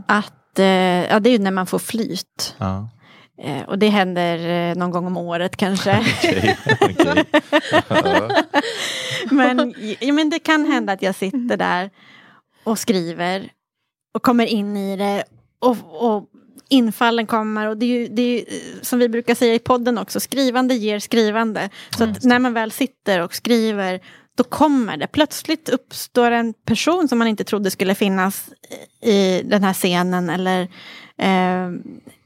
Att, 0.07 0.59
eh, 0.59 0.65
ja, 0.65 1.19
det 1.19 1.29
är 1.29 1.31
ju 1.31 1.39
när 1.39 1.51
man 1.51 1.67
får 1.67 1.79
flyt. 1.79 2.55
Ja, 2.57 2.89
Eh, 3.37 3.61
och 3.61 3.79
det 3.79 3.89
händer 3.89 4.69
eh, 4.69 4.75
någon 4.75 4.91
gång 4.91 5.07
om 5.07 5.17
året 5.17 5.57
kanske. 5.57 5.91
men, 9.31 9.73
ja, 9.99 10.13
men 10.13 10.29
det 10.29 10.39
kan 10.39 10.65
hända 10.65 10.93
att 10.93 11.01
jag 11.01 11.15
sitter 11.15 11.57
där 11.57 11.89
och 12.63 12.79
skriver 12.79 13.49
och 14.13 14.23
kommer 14.23 14.45
in 14.45 14.77
i 14.77 14.97
det. 14.97 15.23
Och, 15.59 15.77
och 16.15 16.29
infallen 16.69 17.25
kommer 17.25 17.67
och 17.67 17.77
det 17.77 17.85
är 17.85 17.99
ju, 17.99 18.07
det 18.07 18.21
är 18.21 18.39
ju 18.39 18.45
som 18.81 18.99
vi 18.99 19.09
brukar 19.09 19.35
säga 19.35 19.53
i 19.53 19.59
podden 19.59 19.97
också, 19.97 20.19
skrivande 20.19 20.75
ger 20.75 20.99
skrivande. 20.99 21.69
Så 21.97 22.13
när 22.27 22.39
man 22.39 22.53
väl 22.53 22.71
sitter 22.71 23.19
och 23.21 23.35
skriver 23.35 24.01
då 24.35 24.43
kommer 24.43 24.97
det. 24.97 25.07
Plötsligt 25.07 25.69
uppstår 25.69 26.31
en 26.31 26.53
person 26.53 27.07
som 27.07 27.19
man 27.19 27.27
inte 27.27 27.43
trodde 27.43 27.71
skulle 27.71 27.95
finnas 27.95 28.49
i 29.01 29.41
den 29.41 29.63
här 29.63 29.73
scenen. 29.73 30.29
Eller 30.29 30.61
eh, 31.17 31.69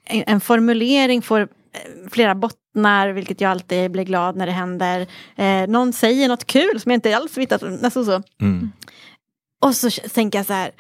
en, 0.06 0.42
formulering 0.42 1.22
får 1.22 1.40
eh, 1.42 1.48
flera 2.12 2.36
bottnar, 2.36 3.10
vilket 3.10 3.42
jag 3.42 3.52
alltid 3.52 3.92
blir 3.92 4.04
glad 4.04 4.36
när 4.36 4.46
det 4.46 4.52
händer. 4.52 5.08
Eh, 5.36 5.68
någon 5.68 5.94
säger 5.94 6.28
något 6.28 6.46
kul 6.46 6.80
som 6.80 6.92
jag 6.92 6.98
inte 6.98 7.18
alls 7.18 7.38
vet 7.38 7.52
att... 7.52 7.64
Alltså 7.84 8.06
så. 8.06 8.24
Mm. 8.42 8.72
Och 9.62 9.76
så 9.76 9.90
tänker 9.90 10.40
jag 10.40 10.46
så 10.46 10.54
här, 10.54 10.72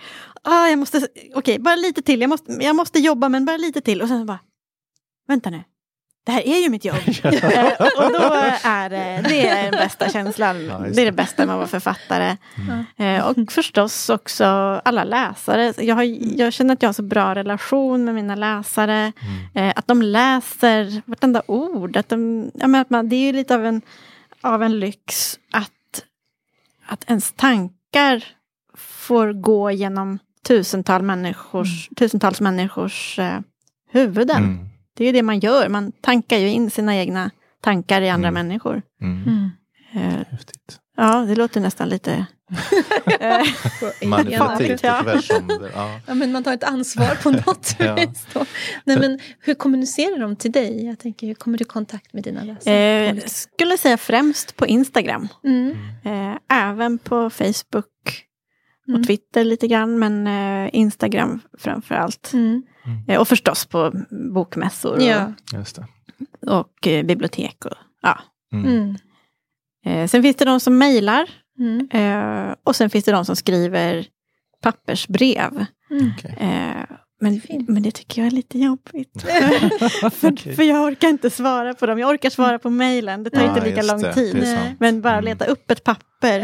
ah, 0.41 0.67
jag 0.67 0.79
måste, 0.79 1.07
okej, 1.35 1.59
bara 1.59 1.75
lite 1.75 2.01
till, 2.01 2.21
jag 2.21 2.29
måste, 2.29 2.51
jag 2.51 2.75
måste 2.75 2.99
jobba 2.99 3.29
men 3.29 3.45
bara 3.45 3.57
lite 3.57 3.81
till. 3.81 4.01
Och 4.01 4.07
sen 4.07 4.25
bara, 4.25 4.39
vänta 5.27 5.49
nu, 5.49 5.63
det 6.27 6.33
här 6.33 6.47
är 6.47 6.63
ju 6.63 6.69
mitt 6.69 6.85
jobb. 6.85 6.97
Eh, 7.23 7.73
och 7.73 8.11
då 8.11 8.33
är 8.63 8.89
det, 8.89 9.21
det 9.29 9.47
är 9.47 9.63
den 9.63 9.71
bästa 9.71 10.09
känslan, 10.09 10.65
Ja, 10.65 10.77
det 10.77 11.01
är 11.01 11.05
det. 11.05 11.11
bästa 11.11 11.45
med 11.45 11.53
att 11.53 11.57
vara 11.57 11.67
författare. 11.67 12.37
Eh, 12.97 13.27
och 13.27 13.51
förstås 13.51 14.09
också 14.09 14.45
alla 14.85 15.03
läsare. 15.03 15.73
Jag, 15.77 15.95
har, 15.95 16.03
jag 16.39 16.53
känner 16.53 16.73
att 16.73 16.81
jag 16.81 16.89
har 16.89 16.93
så 16.93 17.03
bra 17.03 17.35
relation 17.35 18.05
med 18.05 18.15
mina 18.15 18.35
läsare. 18.35 19.11
Eh, 19.55 19.73
att 19.75 19.87
de 19.87 20.01
läser 20.01 21.01
vartenda 21.05 21.41
ord. 21.47 21.97
Att 21.97 22.09
de, 22.09 22.51
att 22.61 22.89
man, 22.89 23.09
det 23.09 23.15
är 23.15 23.25
ju 23.25 23.33
lite 23.33 23.55
av 23.55 23.65
en, 23.65 23.81
av 24.41 24.63
en 24.63 24.79
lyx 24.79 25.39
att, 25.51 26.03
att 26.87 27.03
ens 27.09 27.31
tankar 27.31 28.23
får 28.77 29.33
gå 29.33 29.71
genom 29.71 30.19
tusental 30.47 31.01
människors, 31.03 31.89
tusentals 31.95 32.41
människors 32.41 33.19
eh, 33.19 33.39
huvuden. 33.91 34.69
Det 34.97 35.03
är 35.03 35.05
ju 35.05 35.11
det 35.11 35.23
man 35.23 35.39
gör, 35.39 35.69
man 35.69 35.91
tankar 36.01 36.37
ju 36.37 36.49
in 36.49 36.69
sina 36.71 36.95
egna 36.95 37.31
tankar 37.61 38.01
i 38.01 38.09
andra 38.09 38.27
Mm. 38.29 38.47
människor. 38.47 38.81
Mm. 39.01 39.49
Häftigt. 40.31 40.79
ja, 40.97 41.17
det 41.27 41.35
låter 41.35 41.61
nästan 41.61 41.89
lite... 41.89 42.25
eh, 43.19 44.07
Manipulativt 44.07 44.83
Ja. 44.83 45.03
Ja. 45.75 45.99
Ja, 46.07 46.13
men 46.13 46.31
man 46.31 46.43
tar 46.43 46.53
ett 46.53 46.63
ansvar 46.63 47.15
på 47.23 47.31
något 47.31 47.75
Ja. 47.79 47.95
vis. 47.95 48.27
Då. 48.33 48.45
Nej, 48.83 48.99
men 48.99 49.19
hur 49.39 49.53
kommunicerar 49.53 50.19
de 50.19 50.35
till 50.35 50.51
dig? 50.51 50.85
Jag 50.85 50.99
tänker, 50.99 51.27
hur 51.27 51.33
kommer 51.33 51.57
du 51.57 51.61
i 51.61 51.65
kontakt 51.65 52.13
med 52.13 52.23
dina 52.23 52.43
läsare? 52.43 53.05
eh, 53.05 53.11
olika- 53.11 53.29
skulle 53.29 53.77
säga 53.77 53.97
främst 53.97 54.55
på 54.55 54.67
Instagram. 54.67 55.27
Mm. 55.43 55.71
Eh, 56.05 56.37
även 56.69 56.97
på 56.97 57.29
Facebook 57.29 58.23
Mm. 58.87 58.99
och 59.01 59.07
Twitter 59.07 59.43
lite 59.43 59.67
grann, 59.67 59.99
men 59.99 60.27
eh, 60.27 60.69
Instagram 60.73 61.39
framför 61.57 61.95
allt. 61.95 62.31
Mm. 62.33 62.63
Eh, 63.07 63.19
och 63.19 63.27
förstås 63.27 63.65
på 63.65 63.93
bokmässor 64.33 65.01
Ja. 65.01 65.33
Just 65.53 65.75
det. 65.75 65.87
och, 66.51 66.59
och 66.59 66.87
eh, 66.87 67.05
bibliotek. 67.05 67.65
Och, 67.65 67.71
ja. 68.01 68.19
Mm. 68.53 68.65
Mm. 68.65 68.95
eh, 69.85 70.07
sen 70.07 70.21
finns 70.23 70.35
det 70.35 70.45
de 70.45 70.59
som 70.59 70.77
mejlar 70.77 71.29
Mm. 71.59 71.87
eh, 71.91 72.55
och 72.63 72.75
sen 72.75 72.89
finns 72.89 73.05
det 73.05 73.11
de 73.11 73.25
som 73.25 73.35
skriver 73.35 74.05
pappersbrev. 74.61 75.65
Mm. 75.91 76.11
Men, 77.19 77.41
men 77.67 77.83
det 77.83 77.91
tycker 77.91 78.21
jag 78.21 78.27
är 78.27 78.31
lite 78.31 78.59
jobbigt. 78.59 79.21
för, 80.13 80.31
Okej. 80.31 80.55
för 80.55 80.63
jag 80.63 80.83
orkar 80.85 81.07
inte 81.07 81.29
svara 81.29 81.73
på 81.73 81.85
dem. 81.85 81.99
Jag 81.99 82.09
orkar 82.09 82.29
svara 82.29 82.59
på 82.59 82.69
mejlen. 82.69 83.23
Det 83.23 83.29
tar 83.29 83.41
Ja, 83.41 83.47
inte 83.49 83.69
lika 83.69 83.81
lång 83.81 84.01
det. 84.01 84.13
tid. 84.13 84.35
Det. 84.35 84.75
Men 84.79 85.01
bara 85.01 85.13
Mm. 85.13 85.25
leta 85.25 85.45
upp 85.45 85.71
ett 85.71 85.83
papper. 85.83 86.39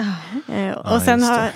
Ja. 0.48 0.54
Eh, 0.56 0.62
Ja, 0.68 0.96
och 0.96 1.02
sen 1.02 1.24
har 1.24 1.50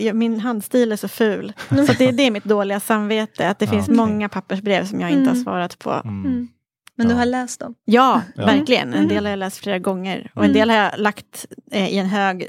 ja, 0.00 0.12
min 0.12 0.40
handstil 0.40 0.92
är 0.92 0.96
så 0.96 1.08
ful. 1.08 1.52
Så 1.68 1.80
att 1.92 1.98
det, 1.98 2.10
det 2.10 2.22
är 2.22 2.30
mitt 2.30 2.44
dåliga 2.44 2.80
samvete. 2.80 3.48
Att 3.48 3.58
det 3.58 3.64
Ja, 3.64 3.70
finns 3.72 3.84
okej. 3.88 3.96
många 3.96 4.28
pappersbrev 4.28 4.86
som 4.86 5.00
jag 5.00 5.10
inte 5.10 5.24
har 5.30 5.34
Mm. 5.34 5.44
svarat 5.44 5.78
på. 5.78 5.90
Mm. 5.90 6.24
Mm. 6.26 6.48
Men 6.96 7.08
du 7.08 7.14
har 7.14 7.24
läst 7.26 7.60
dem? 7.60 7.74
Ja, 7.84 8.22
verkligen. 8.36 8.88
En 8.88 8.94
Mm. 8.94 9.08
del 9.08 9.24
har 9.24 9.30
jag 9.30 9.38
läst 9.38 9.56
flera 9.58 9.78
gånger. 9.78 10.30
Och 10.34 10.44
en 10.44 10.50
Mm. 10.50 10.54
del 10.60 10.70
har 10.70 10.76
jag 10.76 10.92
lagt 10.98 11.46
eh, 11.72 11.88
i 11.88 11.98
en 11.98 12.06
hög 12.06 12.48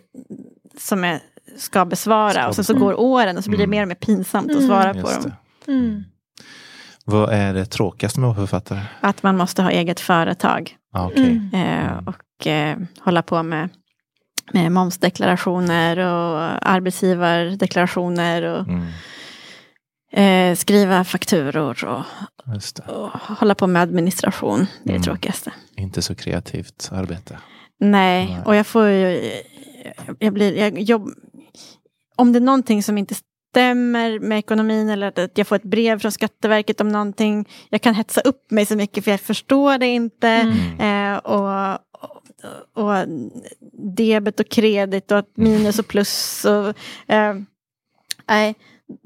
som 0.78 1.04
jag 1.04 1.20
ska 1.58 1.86
besvara. 1.86 2.32
Ska 2.32 2.48
och 2.48 2.56
så, 2.56 2.64
så 2.64 2.74
går 2.74 3.00
åren 3.00 3.38
och 3.38 3.44
så 3.44 3.50
blir 3.50 3.58
det 3.58 3.64
Mm. 3.64 3.78
mer 3.78 3.82
och 3.82 3.88
mer 3.88 3.96
pinsamt 3.96 4.50
att 4.52 4.56
Mm. 4.58 4.68
svara 4.68 4.94
på 4.94 5.00
Just 5.00 5.22
dem. 5.24 5.32
Mm. 5.70 6.04
Vad 7.06 7.34
är 7.34 7.54
det 7.54 7.66
tråkigaste 7.66 8.20
med 8.20 8.30
att 8.30 8.36
vara 8.38 8.48
författare? 8.48 8.82
Att 9.02 9.24
man 9.24 9.38
måste 9.38 9.62
ha 9.64 9.72
eget 9.72 10.00
företag. 10.00 10.76
Ah, 10.94 11.06
okej. 11.08 11.42
Mm. 11.54 11.88
Eh, 11.88 11.98
och 12.08 12.48
eh, 12.48 12.78
hålla 13.00 13.22
på 13.22 13.44
med 13.44 13.70
med 14.54 14.72
momsdeklarationer 14.72 15.98
och 15.98 16.70
arbetsgivardeklarationer 16.70 18.44
och 18.44 18.66
Mm. 18.68 20.52
eh, 20.52 20.56
skriva 20.56 21.04
fakturor 21.04 21.86
och, 21.86 22.06
och 22.88 23.10
hålla 23.20 23.56
på 23.56 23.68
med 23.68 23.82
administration. 23.82 24.60
Det 24.84 24.90
är 24.90 24.94
Mm. 24.94 25.02
det 25.02 25.06
tråkigaste. 25.06 25.54
Inte 25.76 26.02
så 26.02 26.16
kreativt 26.16 26.90
arbete. 26.94 27.38
Nej, 27.80 28.26
Nej. 28.26 28.42
och 28.46 28.56
jag 28.56 28.68
får 28.68 28.88
ju... 28.88 29.32
Jag 30.20 30.34
blir, 30.34 30.58
jag 30.58 30.80
jobb, 30.82 31.10
om 32.16 32.34
det 32.34 32.40
är 32.40 32.42
någonting 32.42 32.84
som 32.84 32.98
inte 32.98 33.16
stämmer 33.50 34.20
med 34.20 34.40
ekonomin 34.40 34.90
eller 34.90 35.08
att 35.20 35.38
jag 35.38 35.48
får 35.48 35.56
ett 35.56 35.64
brev 35.64 36.00
från 36.00 36.12
Skatteverket 36.12 36.82
om 36.82 36.90
någonting. 36.90 37.48
Jag 37.70 37.82
kan 37.82 37.96
hetsa 37.96 38.22
upp 38.22 38.52
mig 38.52 38.66
så 38.66 38.76
mycket 38.76 39.04
för 39.04 39.12
jag 39.12 39.20
förstår 39.20 39.78
det 39.78 39.88
inte. 39.88 40.28
Mm. 40.28 41.14
Eh, 41.14 41.18
och, 41.18 41.72
och, 42.74 42.90
och 42.90 43.08
debet 43.98 44.40
och 44.40 44.50
kredit 44.50 45.12
och 45.12 45.18
att 45.20 45.38
minus 45.38 45.80
och 45.80 45.88
plus. 45.88 46.46
Och, 46.46 46.68
eh, 47.14 47.36
nej, 48.28 48.56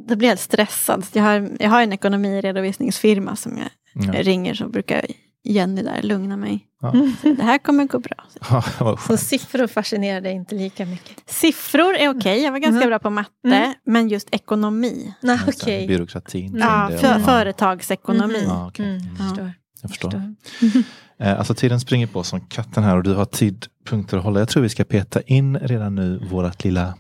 då 0.08 0.16
blir 0.16 0.30
jag 0.30 0.40
stressad. 0.40 1.06
Jag 1.14 1.24
har, 1.24 1.50
jag 1.60 1.70
har 1.70 1.82
en 1.82 1.94
ekonomiredovisningsfirma 1.94 3.36
som 3.36 3.58
jag 3.58 3.70
Ja. 3.96 4.22
ringer 4.22 4.54
så 4.54 4.68
brukar 4.68 5.06
Jenny 5.44 5.82
där 5.84 6.02
lugna 6.02 6.38
mig. 6.38 6.66
Ja. 6.82 6.92
Det 7.38 7.44
här 7.44 7.58
kommer 7.58 7.86
gå 7.86 8.00
bra. 8.00 8.26
Ja, 8.80 8.98
Så 9.08 9.18
siffror 9.18 9.68
fascinerar 9.68 10.22
dig 10.22 10.34
inte 10.34 10.56
lika 10.56 10.86
mycket? 10.86 11.30
Siffror 11.30 11.96
är 11.96 12.10
okej, 12.18 12.44
jag 12.44 12.52
var 12.52 12.60
ganska 12.60 12.78
Mm. 12.78 12.90
bra 12.90 13.00
på 13.00 13.10
matte, 13.10 13.32
Mm. 13.46 13.74
men 13.86 14.08
just 14.10 14.28
ekonomi. 14.32 15.14
Nej, 15.22 15.40
okej. 15.48 15.88
Byråkratin. 15.88 16.50
kring 16.52 16.60
Ja, 16.62 16.90
för, 17.02 17.20
företagsekonomi. 17.20 18.42
Mhm. 18.42 18.50
Ja. 18.50 18.72
Mm, 18.80 19.00
Ja. 19.20 19.26
förstår. 19.26 19.54
Jag 19.82 19.90
förstår. 19.92 20.36
Eh, 21.20 21.38
Alltså 21.40 21.54
tiden 21.56 21.80
springer 21.80 22.08
på 22.08 22.24
som 22.24 22.42
katten 22.42 22.84
här 22.84 22.98
och 22.98 23.04
du 23.04 23.14
har 23.14 23.26
tidpunkter 23.26 24.18
att 24.18 24.24
hålla. 24.24 24.40
Jag 24.40 24.50
tror 24.50 24.64
vi 24.64 24.70
ska 24.70 24.84
peta 24.84 25.22
in 25.22 25.58
redan 25.60 25.96
nu 25.96 26.28
vårat 26.32 26.64
lilla 26.64 26.94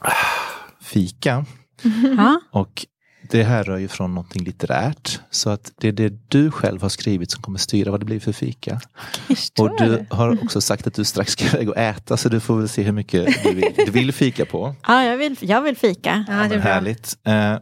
fika. 0.82 1.44
Och 2.50 2.86
det 3.30 3.42
här 3.42 3.64
rör 3.64 3.76
ju 3.78 3.88
från 3.88 4.14
någonting 4.14 4.44
litterärt. 4.44 5.20
Så 5.30 5.50
att 5.50 5.72
det 5.80 5.88
är 5.88 5.92
det 5.92 6.12
du 6.28 6.50
själv 6.50 6.82
har 6.82 6.88
skrivit 6.88 7.30
som 7.30 7.42
kommer 7.42 7.58
styra 7.58 7.90
vad 7.90 8.00
det 8.00 8.06
blir 8.06 8.20
för 8.20 8.32
fika. 8.32 8.80
Och 9.58 9.78
du 9.78 10.06
har 10.10 10.42
också 10.44 10.60
sagt 10.60 10.86
att 10.86 10.94
du 10.94 11.04
strax 11.04 11.32
ska 11.32 11.44
iväg 11.56 11.68
och 11.68 11.76
äta 11.76 12.16
så 12.16 12.28
du 12.28 12.40
får 12.40 12.56
väl 12.58 12.68
se 12.68 12.82
hur 12.82 12.92
mycket 12.92 13.42
du 13.44 13.54
vill, 13.54 13.72
du 13.76 13.90
vill 13.90 14.12
fika 14.12 14.44
på. 14.44 14.74
Ja, 14.86 15.04
jag 15.04 15.16
vill, 15.16 15.36
jag 15.40 15.62
vill 15.62 15.76
fika. 15.76 16.24
Ja, 16.28 16.34
det 16.48 16.54
är 16.54 16.58
härligt. 16.58 17.16
Eh, 17.24 17.54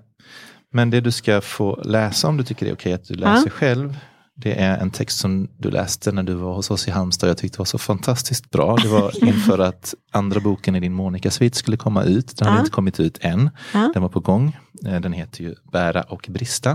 Men 0.72 0.90
det 0.90 1.00
du 1.00 1.12
ska 1.12 1.40
få 1.40 1.82
läsa 1.84 2.28
om 2.28 2.36
du 2.36 2.44
tycker 2.44 2.66
det 2.66 2.72
är 2.72 2.74
okej 2.76 2.92
att 2.92 3.04
du 3.04 3.14
läser 3.14 3.46
Ja. 3.46 3.50
själv. 3.50 3.96
Det 4.38 4.60
är 4.60 4.78
en 4.78 4.90
text 4.90 5.18
som 5.18 5.48
du 5.58 5.70
läste 5.70 6.12
när 6.12 6.22
du 6.22 6.34
var 6.34 6.54
hos 6.54 6.70
oss 6.70 6.88
i 6.88 6.90
Halmstad. 6.90 7.30
Jag 7.30 7.38
tyckte 7.38 7.56
det 7.56 7.60
var 7.60 7.64
så 7.64 7.78
fantastiskt 7.78 8.50
bra. 8.50 8.76
Det 8.76 8.88
var 8.88 9.24
inför 9.28 9.58
att 9.58 9.94
andra 10.12 10.40
boken 10.40 10.74
i 10.76 10.80
din 10.80 10.92
Monica-svit 10.92 11.54
skulle 11.54 11.76
komma 11.76 12.04
ut. 12.04 12.36
Den 12.38 12.48
Ja. 12.48 12.58
inte 12.58 12.70
kommit 12.70 13.00
ut 13.00 13.18
än. 13.20 13.50
Ja. 13.74 13.90
Den 13.94 14.02
var 14.02 14.08
på 14.08 14.20
gång. 14.20 14.56
Eh, 14.86 15.00
Den 15.00 15.12
heter 15.12 15.42
ju 15.44 15.54
Bära 15.72 16.02
och 16.02 16.26
brista. 16.28 16.70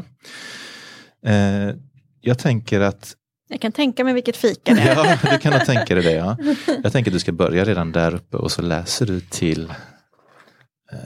Eh, 1.26 1.76
Jag 2.22 2.40
tänker 2.40 2.82
att 2.82 3.16
Jag 3.50 3.62
kan 3.62 3.72
tänka 3.72 4.04
mig 4.04 4.14
vilket 4.14 4.38
fika 4.38 4.74
det 4.74 4.82
är. 4.82 4.96
Ja, 5.06 5.18
du 5.32 5.38
kan 5.38 5.54
nog 5.54 5.66
tänka 5.66 5.96
dig 5.96 6.04
det. 6.04 6.12
Ja. 6.12 6.38
Jag 6.84 6.92
tänker 6.94 7.12
att 7.12 7.16
du 7.16 7.20
ska 7.20 7.32
börja 7.32 7.66
redan 7.66 7.92
där 7.92 8.16
uppe 8.16 8.38
och 8.38 8.52
så 8.52 8.62
läser 8.62 9.06
du 9.06 9.20
till 9.20 9.74
eh, 10.92 10.98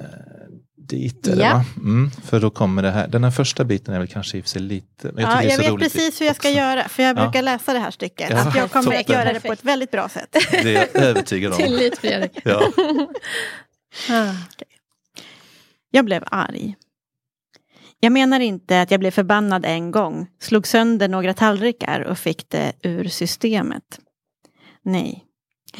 dit. 0.88 1.28
Eller, 1.28 1.44
Ja. 1.46 1.64
Mm, 1.78 2.12
för 2.12 2.40
då 2.40 2.50
kommer 2.50 2.84
det 2.84 2.92
här. 2.92 3.08
Den 3.08 3.24
här 3.24 3.32
första 3.32 3.64
biten 3.64 3.94
är 3.94 4.00
väl 4.00 4.08
kanske 4.08 4.38
i 4.38 4.42
och 4.42 4.44
för 4.46 4.50
sig 4.50 4.62
lite... 4.62 5.12
men 5.14 5.24
Ja, 5.24 5.32
tycker 5.32 5.38
det 5.38 5.44
är 5.44 5.44
jag 5.44 5.54
så 5.56 5.62
vet 5.62 5.72
roligt 5.72 5.94
precis 5.94 6.22
hur 6.22 6.26
jag 6.26 6.36
ska 6.36 6.48
också. 6.50 6.58
göra, 6.58 6.88
för 6.90 7.04
jag 7.04 7.18
Ja. 7.18 7.24
brukar 7.24 7.42
läsa 7.42 7.74
det 7.74 7.80
här 7.80 7.92
stycket. 7.92 8.30
Ja, 8.30 8.38
att 8.48 8.56
jag 8.56 8.72
kommer 8.72 8.92
att 8.96 8.98
toppen. 9.08 9.16
göra 9.22 9.34
det 9.34 9.40
på 9.40 9.54
ett 9.54 9.64
väldigt 9.64 9.92
bra 9.92 10.10
sätt. 10.10 10.36
Det 10.52 10.76
är 10.76 10.88
jag 10.94 11.04
övertygad 11.04 11.52
om. 11.52 11.58
Tillit 11.58 11.98
Fredrik. 11.98 12.32
Ja. 12.44 12.62
Ah. 14.10 14.32
Jag 15.92 16.06
blev 16.06 16.24
arg. 16.28 16.76
Jag 18.00 18.12
menar 18.12 18.40
inte 18.40 18.82
att 18.82 18.92
jag 18.92 19.00
blev 19.00 19.12
förbannad 19.12 19.66
en 19.66 19.92
gång, 19.92 20.28
slog 20.40 20.68
sönder 20.68 21.08
några 21.08 21.34
tallrikar 21.34 22.02
och 22.02 22.18
fick 22.18 22.50
det 22.50 22.74
ur 22.84 23.08
systemet. 23.08 24.00
Nej. 24.84 25.24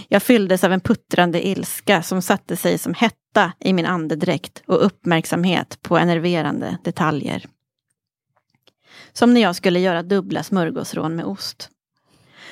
Jag 0.08 0.24
fylldes 0.24 0.64
av 0.64 0.74
en 0.74 0.82
puttrande 0.82 1.48
ilska 1.48 2.04
som 2.04 2.22
satte 2.22 2.56
sig 2.56 2.78
som 2.78 2.94
hetta 2.94 3.52
i 3.60 3.74
min 3.74 3.86
andedräkt 3.86 4.64
och 4.68 4.86
uppmärksamhet 4.86 5.80
på 5.82 5.98
enerverande 5.98 6.78
detaljer. 6.84 7.46
Som 9.14 9.34
när 9.34 9.42
jag 9.42 9.56
skulle 9.56 9.80
göra 9.80 10.04
dubbla 10.04 10.44
smörgåsrån 10.44 11.16
med 11.16 11.26
ost. 11.26 11.70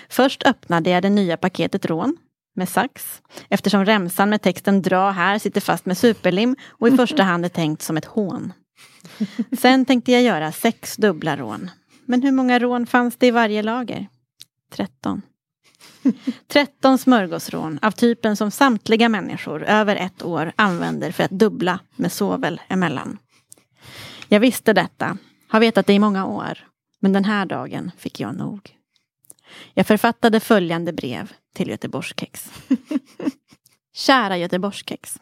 Först 0.09 0.43
öppnade 0.45 0.89
jag 0.89 1.03
det 1.03 1.09
nya 1.09 1.37
paketet 1.37 1.85
rån 1.85 2.17
med 2.55 2.69
sax 2.69 3.21
eftersom 3.49 3.85
remsan 3.85 4.29
med 4.29 4.41
texten 4.41 4.81
dra 4.81 5.11
här 5.11 5.39
sitter 5.39 5.61
fast 5.61 5.85
med 5.85 5.97
superlim 5.97 6.55
och 6.67 6.87
i 6.87 6.91
första 6.97 7.23
hand 7.23 7.45
är 7.45 7.49
tänkt 7.49 7.81
som 7.81 7.97
ett 7.97 8.05
hån. 8.05 8.53
Sen 9.59 9.85
tänkte 9.85 10.11
jag 10.11 10.21
göra 10.21 10.51
sex 10.51 10.95
dubbla 10.95 11.37
rån. 11.37 11.69
Men 12.05 12.21
hur 12.21 12.31
många 12.31 12.59
rån 12.59 12.87
fanns 12.87 13.15
det 13.17 13.27
i 13.27 13.31
varje 13.31 13.63
lager? 13.63 14.07
13. 14.71 15.21
13 16.47 16.97
smörgåsrån 16.97 17.79
av 17.81 17.91
typen 17.91 18.35
som 18.35 18.51
samtliga 18.51 19.09
människor 19.09 19.63
över 19.63 19.95
ett 19.95 20.23
år 20.23 20.53
använder 20.55 21.11
för 21.11 21.23
att 21.23 21.31
dubbla 21.31 21.79
med 21.95 22.11
sovel 22.11 22.61
emellan. 22.67 23.17
Jag 24.27 24.39
visste 24.39 24.73
detta, 24.73 25.17
har 25.47 25.59
vetat 25.59 25.87
det 25.87 25.93
i 25.93 25.99
många 25.99 26.25
år, 26.25 26.57
men 26.99 27.13
den 27.13 27.25
här 27.25 27.45
dagen 27.45 27.91
fick 27.97 28.19
jag 28.19 28.35
nog. 28.35 28.77
Jag 29.73 29.87
författade 29.87 30.39
följande 30.39 30.93
brev 30.93 31.31
till 31.55 31.69
Göteborgskex. 31.69 32.51
Kära 33.95 34.37
Göteborgskex. 34.37 35.19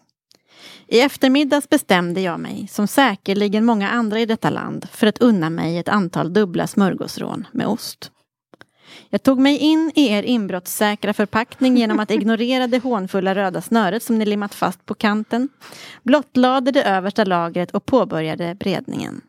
I 0.87 0.99
eftermiddags 0.99 1.69
bestämde 1.69 2.21
jag 2.21 2.39
mig, 2.39 2.67
som 2.71 2.87
säkerligen 2.87 3.65
många 3.65 3.89
andra 3.89 4.19
i 4.19 4.25
detta 4.25 4.49
land, 4.49 4.87
för 4.91 5.07
att 5.07 5.17
unna 5.17 5.49
mig 5.49 5.77
ett 5.77 5.89
antal 5.89 6.33
dubbla 6.33 6.67
smörgåsrån 6.67 7.47
med 7.51 7.67
ost. 7.67 8.11
Jag 9.09 9.23
tog 9.23 9.39
mig 9.39 9.57
in 9.57 9.91
i 9.95 10.07
er 10.07 10.23
inbrottssäkra 10.23 11.13
förpackning 11.13 11.77
genom 11.77 11.99
att 11.99 12.11
ignorera 12.11 12.67
det 12.67 12.83
hånfulla 12.83 13.35
röda 13.35 13.61
snöret 13.61 14.03
som 14.03 14.17
ni 14.17 14.25
limmat 14.25 14.55
fast 14.55 14.85
på 14.85 14.93
kanten, 14.93 15.49
blottlade 16.03 16.71
det 16.71 16.83
översta 16.83 17.23
lagret 17.23 17.71
och 17.71 17.85
påbörjade 17.85 18.55
bredningen. 18.55 19.21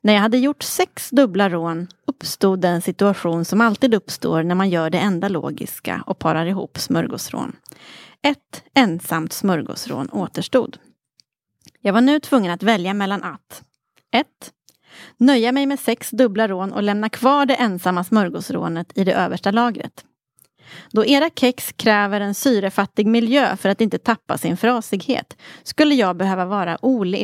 När 0.00 0.12
jag 0.12 0.20
hade 0.20 0.38
gjort 0.38 0.62
sex 0.62 1.10
dubbla 1.10 1.48
rån 1.48 1.88
uppstod 2.06 2.60
den 2.60 2.82
situation 2.82 3.44
som 3.44 3.60
alltid 3.60 3.94
uppstår 3.94 4.42
när 4.42 4.54
man 4.54 4.70
gör 4.70 4.90
det 4.90 4.98
enda 4.98 5.28
logiska 5.28 6.04
och 6.06 6.18
parar 6.18 6.46
ihop 6.46 6.78
smörgåsrån. 6.78 7.56
Ett 8.22 8.64
ensamt 8.74 9.32
smörgåsrån 9.32 10.08
återstod. 10.12 10.78
Jag 11.80 11.92
var 11.92 12.00
nu 12.00 12.20
tvungen 12.20 12.52
att 12.52 12.62
välja 12.62 12.94
mellan 12.94 13.22
att 13.22 13.62
1. 14.12 14.26
Nöja 15.16 15.52
mig 15.52 15.66
med 15.66 15.80
sex 15.80 16.10
dubbla 16.10 16.48
rån 16.48 16.72
och 16.72 16.82
lämna 16.82 17.08
kvar 17.08 17.46
det 17.46 17.54
ensamma 17.54 18.04
smörgåsrånet 18.04 18.92
i 18.94 19.04
det 19.04 19.12
översta 19.12 19.50
lagret. 19.50 20.04
Då 20.90 21.04
era 21.04 21.30
kex 21.30 21.72
kräver 21.72 22.20
en 22.20 22.34
syrefattig 22.34 23.06
miljö 23.06 23.56
för 23.56 23.68
att 23.68 23.80
inte 23.80 23.98
tappa 23.98 24.38
sin 24.38 24.56
frasighet 24.56 25.36
skulle 25.62 25.94
jag 25.94 26.16
behöva 26.16 26.44
vara 26.44 26.78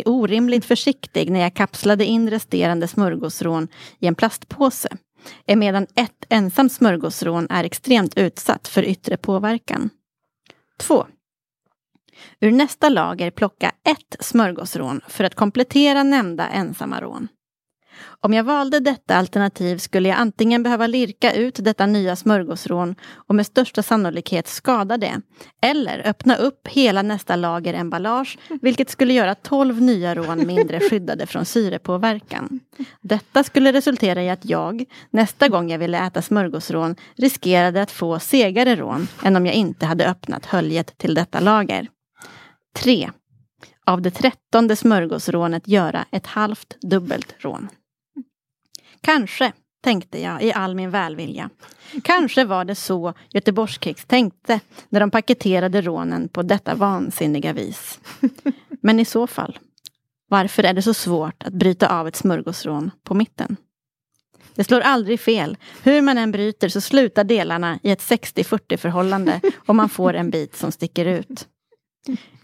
orimligt 0.04 0.64
försiktig 0.64 1.30
när 1.30 1.40
jag 1.40 1.54
kapslade 1.54 2.04
in 2.04 2.30
resterande 2.30 2.88
smörgåsrån 2.88 3.68
i 3.98 4.06
en 4.06 4.14
plastpåse. 4.14 4.88
Emedan 5.46 5.86
ett 5.94 6.24
ensamt 6.28 6.72
smörgåsrån 6.72 7.46
är 7.50 7.64
extremt 7.64 8.18
utsatt 8.18 8.68
för 8.68 8.82
yttre 8.82 9.16
påverkan. 9.16 9.90
2. 10.78 11.06
Ur 12.40 12.52
nästa 12.52 12.88
lager 12.88 13.30
plocka 13.30 13.72
ett 13.84 14.16
smörgåsrån 14.20 15.00
för 15.08 15.24
att 15.24 15.34
komplettera 15.34 16.02
nämnda 16.02 16.48
ensamma 16.48 17.00
rån. 17.00 17.28
Om 18.20 18.32
jag 18.32 18.44
valde 18.44 18.80
detta 18.80 19.16
alternativ 19.16 19.78
skulle 19.78 20.08
jag 20.08 20.18
antingen 20.18 20.62
behöva 20.62 20.86
lirka 20.86 21.32
ut 21.32 21.64
detta 21.64 21.86
nya 21.86 22.16
smörgåsrån 22.16 22.94
och 23.14 23.34
med 23.34 23.46
största 23.46 23.82
sannolikhet 23.82 24.48
skada 24.48 24.96
det. 24.96 25.20
Eller 25.62 26.06
öppna 26.06 26.36
upp 26.36 26.68
hela 26.68 27.02
nästa 27.02 27.36
lager 27.36 27.74
emballage, 27.74 28.38
vilket 28.62 28.90
skulle 28.90 29.12
göra 29.12 29.34
12 29.34 29.82
nya 29.82 30.14
rån 30.14 30.46
mindre 30.46 30.80
skyddade 30.80 31.26
från 31.26 31.44
syrepåverkan. 31.44 32.60
Detta 33.00 33.44
skulle 33.44 33.72
resultera 33.72 34.22
i 34.22 34.30
att 34.30 34.44
jag, 34.44 34.84
nästa 35.10 35.48
gång 35.48 35.70
jag 35.70 35.78
ville 35.78 36.06
äta 36.06 36.22
smörgåsrån, 36.22 36.96
riskerade 37.16 37.82
att 37.82 37.90
få 37.90 38.18
segare 38.18 38.76
rån 38.76 39.08
än 39.22 39.36
om 39.36 39.46
jag 39.46 39.54
inte 39.54 39.86
hade 39.86 40.10
öppnat 40.10 40.46
höljet 40.46 40.98
till 40.98 41.14
detta 41.14 41.40
lager. 41.40 41.88
3. 42.76 43.10
Av 43.86 44.02
det 44.02 44.10
trettonde 44.10 44.76
smörgåsrånet 44.76 45.68
göra 45.68 46.04
ett 46.10 46.26
halvt 46.26 46.76
dubbelt 46.80 47.34
rån. 47.38 47.68
Kanske, 49.00 49.52
tänkte 49.82 50.20
jag 50.20 50.42
i 50.42 50.52
all 50.52 50.74
min 50.74 50.90
välvilja. 50.90 51.50
Kanske 52.04 52.44
var 52.44 52.64
det 52.64 52.74
så 52.74 53.14
Göteborgskex 53.32 54.04
tänkte 54.04 54.60
när 54.88 55.00
de 55.00 55.10
paketerade 55.10 55.80
rånen 55.80 56.28
på 56.28 56.42
detta 56.42 56.74
vansinniga 56.74 57.52
vis. 57.52 58.00
Men 58.80 59.00
i 59.00 59.04
så 59.04 59.26
fall, 59.26 59.58
varför 60.28 60.64
är 60.64 60.72
det 60.72 60.82
så 60.82 60.94
svårt 60.94 61.42
att 61.42 61.52
bryta 61.52 61.98
av 61.98 62.08
ett 62.08 62.16
smörgåsrån 62.16 62.90
på 63.04 63.14
mitten? 63.14 63.56
Det 64.54 64.64
slår 64.64 64.80
aldrig 64.80 65.20
fel. 65.20 65.56
Hur 65.82 66.02
man 66.02 66.18
än 66.18 66.30
bryter 66.30 66.68
så 66.68 66.80
slutar 66.80 67.24
delarna 67.24 67.78
i 67.82 67.90
ett 67.90 68.02
60-40 68.02 68.76
förhållande 68.76 69.40
och 69.56 69.74
man 69.74 69.88
får 69.88 70.14
en 70.14 70.30
bit 70.30 70.56
som 70.56 70.72
sticker 70.72 71.04
ut. 71.04 71.46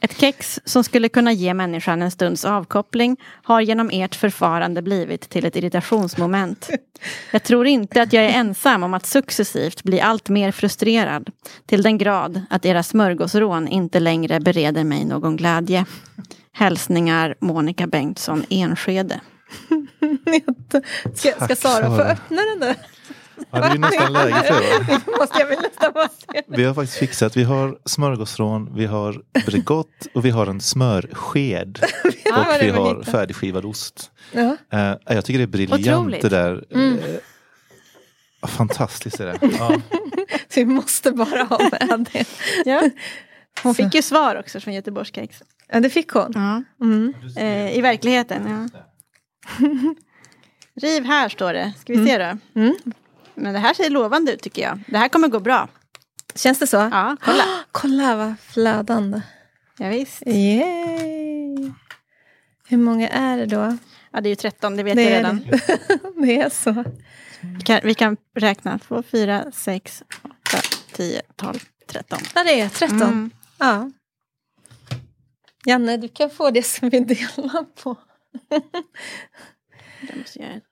Ett 0.01 0.21
kex 0.21 0.61
som 0.65 0.85
skulle 0.85 1.09
kunna 1.09 1.33
ge 1.33 1.55
människan 1.55 2.03
en 2.03 2.11
stunds 2.11 2.45
avkoppling 2.45 3.17
har 3.43 3.61
genom 3.61 3.91
ert 3.93 4.15
förfarande 4.15 4.83
blivit 4.83 5.29
till 5.29 5.45
ett 5.45 5.57
irritationsmoment. 5.57 6.71
Jag 7.31 7.43
tror 7.43 7.67
inte 7.67 8.03
att 8.03 8.13
jag 8.13 8.25
är 8.25 8.29
ensam 8.29 8.83
om 8.83 8.95
att 8.95 9.07
successivt 9.07 9.83
bli 9.83 10.01
allt 10.01 10.29
mer 10.29 10.53
frustrerad 10.53 11.31
till 11.67 11.83
den 11.83 11.99
grad 11.99 12.43
att 12.51 12.67
era 12.67 12.83
smörgåsrån 12.83 13.69
inte 13.69 14.01
längre 14.01 14.41
bereder 14.41 14.85
mig 14.85 15.05
någon 15.05 15.37
glädje. 15.37 15.85
Hälsningar 16.53 17.35
Monica 17.41 17.87
Bengtsson 17.87 18.45
Enskede. 18.51 19.21
ska, 21.15 21.33
ska 21.33 21.57
Sara 21.57 21.97
få 21.97 22.03
öppna 22.03 22.43
den 22.43 22.61
där? 22.61 22.77
Ja, 23.51 23.61
det 23.61 23.67
är 23.67 23.73
ju 23.73 23.79
nästan 23.79 24.13
läge 24.13 24.43
för 24.43 24.61
det. 24.61 25.01
måste 25.19 25.39
jag 25.39 25.47
väl 25.47 25.59
nästan 25.63 25.93
bara. 25.93 26.09
Vi 26.47 26.65
har 26.65 26.75
faktiskt 26.75 26.99
fixat, 26.99 27.37
vi 27.37 27.43
har 27.45 27.79
smörgåsrån, 27.85 28.77
vi 28.77 28.87
har 28.87 29.23
Bregott 29.47 30.07
och 30.15 30.25
vi 30.25 30.31
har 30.31 30.47
en 30.47 30.61
smörsked. 30.61 31.79
Ja, 32.25 32.55
och 32.57 32.63
vi 32.63 32.71
har 32.71 33.03
färdigskivad 33.03 33.65
ost. 33.65 34.11
Ja. 34.33 34.57
Eh, 34.73 34.95
jag 35.07 35.25
tycker 35.25 35.39
det 35.39 35.45
är 35.45 35.47
briljant 35.47 35.87
Otroligt. 35.87 36.23
det 36.23 36.29
där. 36.29 36.65
Mm. 36.71 36.99
Eh, 38.43 38.49
fantastiskt 38.49 39.21
är 39.21 39.27
det. 39.27 39.39
Ja. 39.59 39.81
Vi 40.55 40.65
måste 40.65 41.13
bara 41.13 41.43
ha 41.45 41.59
med 41.59 42.09
det. 42.13 42.25
Ja. 42.65 42.91
Hon 43.63 43.75
fick 43.75 43.95
ju 43.95 44.03
svar 44.03 44.37
också 44.37 44.61
från 44.61 44.75
Göteborgskex. 44.75 45.43
Ja, 45.73 45.81
det 45.81 45.91
fick 45.91 46.11
hon. 46.11 46.33
Ja. 46.35 46.63
Mm. 46.85 47.15
Eh, 47.37 47.79
I 47.79 47.81
verkligheten, 47.81 48.69
ja. 48.71 48.81
Riv 50.81 51.05
här 51.05 51.29
står 51.29 51.53
det. 51.53 51.73
Ska 51.81 51.93
vi 51.93 52.07
se 52.07 52.19
då. 52.19 52.61
Mm. 52.61 52.75
Men 53.35 53.53
det 53.53 53.59
här 53.59 53.75
ser 53.75 53.91
lovande 53.91 54.33
ut 54.33 54.43
tycker 54.43 54.63
jag. 54.63 54.81
Det 54.87 54.99
här 54.99 55.09
kommer 55.09 55.29
gå 55.29 55.41
bra. 55.41 55.69
Känns 56.35 56.59
det 56.59 56.67
så? 56.67 56.77
Ja, 56.77 57.17
kolla. 57.21 57.45
Kolla 57.73 58.17
vad 58.17 58.35
flödande. 58.41 59.21
Ja, 59.79 59.89
visst. 59.89 60.23
Yay. 60.27 61.73
Hur 62.69 62.77
många 62.77 63.09
är 63.09 63.37
det 63.37 63.47
då? 63.47 63.77
Ja, 64.13 64.21
det 64.21 64.29
är 64.29 64.31
ju 64.31 64.37
13, 64.37 64.77
det 64.77 64.83
vet 64.83 64.97
Det 64.97 65.03
jag 65.03 65.11
redan. 65.13 65.47
Det 66.23 66.41
är 66.41 66.49
så. 66.51 66.85
Vi 67.41 67.61
kan, 67.63 67.81
vi 67.85 67.95
kan 67.95 68.17
räkna. 68.37 68.79
2, 68.79 69.03
4, 69.03 69.45
6, 69.53 70.03
8, 70.23 70.31
10, 70.93 71.23
12, 71.37 71.59
13. 71.87 72.19
Ja, 72.35 72.45
det 72.45 72.61
är 72.61 72.69
13. 72.69 73.03
Mm. 73.03 73.31
Ja. 73.59 73.91
Janne, 75.67 75.97
du 75.97 76.09
kan 76.09 76.31
få 76.31 76.51
det 76.51 76.63
som 76.63 76.89
vi 76.91 77.01
delar 77.01 77.65
på. 77.83 77.97
Jag 80.09 80.17
måste 80.19 80.39
göra 80.39 80.53
ett- 80.53 80.65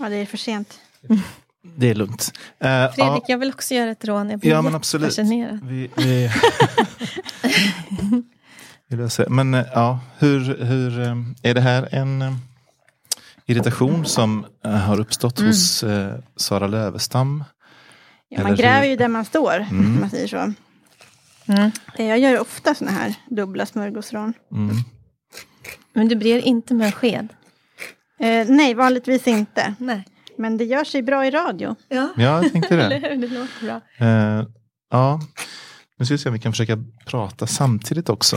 Ja, 0.00 0.08
det 0.08 0.16
är 0.16 0.26
för 0.26 0.36
sent. 0.36 0.80
Det 1.76 1.90
är 1.90 1.94
lugnt. 1.94 2.32
Eh, 2.58 2.68
Fredrik, 2.92 2.98
ja, 2.98 3.24
jag 3.28 3.38
vill 3.38 3.48
också 3.50 3.74
göra 3.74 3.90
ett 3.90 4.04
rån. 4.04 4.30
Jag 4.30 4.40
blir 4.40 4.50
Ja, 4.50 4.62
men 4.62 4.74
absolut. 4.74 5.18
vi, 5.18 5.90
vi... 5.96 6.30
Men 9.28 9.54
eh, 9.54 9.64
ja, 9.74 10.00
hur, 10.18 10.64
hur 10.64 11.00
eh, 11.00 11.14
är 11.42 11.54
det 11.54 11.60
här 11.60 11.88
en 11.94 12.24
irritation 13.46 14.06
som 14.06 14.46
har 14.62 15.00
uppstått 15.00 15.38
Mm. 15.38 15.48
hos 15.50 15.84
Sara 16.36 16.66
Lövestam? 16.66 17.44
Ja, 18.28 18.42
man 18.42 18.46
Eller 18.46 18.56
gräver 18.62 18.82
hur? 18.82 18.88
ju 18.90 18.96
där 18.96 19.08
man 19.08 19.24
står, 19.24 19.54
Mm. 19.70 19.86
om 19.94 20.00
man 20.00 20.10
säger 20.10 20.28
så. 20.28 20.52
Mm. 21.52 21.70
Jag 21.96 22.18
gör 22.18 22.40
ofta 22.40 22.74
såna 22.74 22.90
här 22.90 23.14
dubbla 23.30 23.66
smörgåsrån. 23.66 24.34
Mm. 24.52 24.76
Men 25.92 26.08
du 26.08 26.16
brer 26.16 26.38
inte 26.38 26.74
med 26.74 26.94
sked? 26.94 27.28
Eh, 28.20 28.46
nej, 28.48 28.74
vanligtvis 28.74 29.26
inte. 29.26 29.74
Nej. 29.78 30.04
Men 30.38 30.56
det 30.56 30.64
gör 30.64 30.84
sig 30.84 31.02
bra 31.02 31.26
i 31.26 31.30
radio. 31.30 31.76
Ja, 31.88 32.08
Ja, 32.16 32.22
jag 32.42 32.52
tänkte 32.52 32.74
eller 32.78 33.00
det. 33.00 33.08
hur? 33.08 33.16
Det 33.16 33.26
låter 33.28 33.64
bra. 33.66 34.06
Eh, 34.06 34.44
ja, 34.90 35.20
nu 35.98 36.04
ska 36.04 36.14
vi 36.14 36.18
se 36.18 36.28
om 36.28 36.32
vi 36.32 36.38
kan 36.40 36.52
försöka 36.52 36.78
prata 37.06 37.46
samtidigt 37.46 38.08
också. 38.08 38.36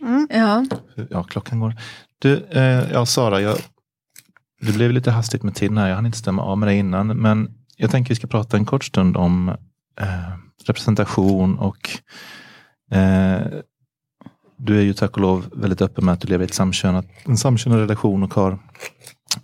Mm. 0.00 0.28
Ja. 0.30 0.64
Ja, 1.10 1.22
klockan 1.24 1.60
går. 1.60 1.74
Du, 2.18 2.44
eh, 2.50 2.90
ja 2.92 3.06
Sara, 3.06 3.40
jag, 3.40 3.58
det 4.60 4.72
blev 4.72 4.92
lite 4.92 5.10
hastigt 5.10 5.42
med 5.42 5.54
tiden 5.54 5.78
här. 5.78 5.88
Jag 5.88 5.94
hann 5.96 6.06
inte 6.06 6.18
stämma 6.18 6.42
av 6.42 6.58
med 6.58 6.68
dig 6.68 6.78
innan. 6.78 7.06
Men 7.06 7.54
jag 7.76 7.90
tänker 7.90 8.08
vi 8.08 8.14
ska 8.14 8.26
prata 8.26 8.56
en 8.56 8.64
kort 8.64 8.84
stund 8.84 9.16
om 9.16 9.48
eh, 10.00 10.36
representation 10.66 11.58
och 11.58 11.90
eh, 12.92 13.40
du 14.62 14.78
är 14.78 14.82
ju 14.82 14.92
tack 14.92 15.12
och 15.12 15.20
lov 15.20 15.48
väldigt 15.52 15.82
öppen 15.82 16.04
med 16.04 16.14
att 16.14 16.20
du 16.20 16.28
lever 16.28 16.44
i 16.44 16.46
ett 16.46 16.54
samkönat, 16.54 17.06
en 17.24 17.36
samkönad 17.36 17.78
relation 17.78 18.22
och 18.22 18.34
har 18.34 18.58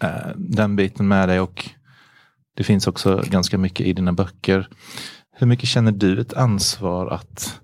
eh, 0.01 0.11
den 0.37 0.77
biten 0.77 1.09
med 1.09 1.29
dig. 1.29 1.41
Och 1.41 1.71
det 2.57 2.65
finns 2.65 2.87
också 2.87 3.23
ganska 3.27 3.59
mycket 3.59 3.87
i 3.87 3.93
dina 3.93 4.13
böcker. 4.13 4.69
Hur 5.37 5.47
mycket 5.47 5.69
känner 5.69 5.93
du 5.93 6.21
ett 6.21 6.35
ansvar 6.35 7.07
att 7.07 7.61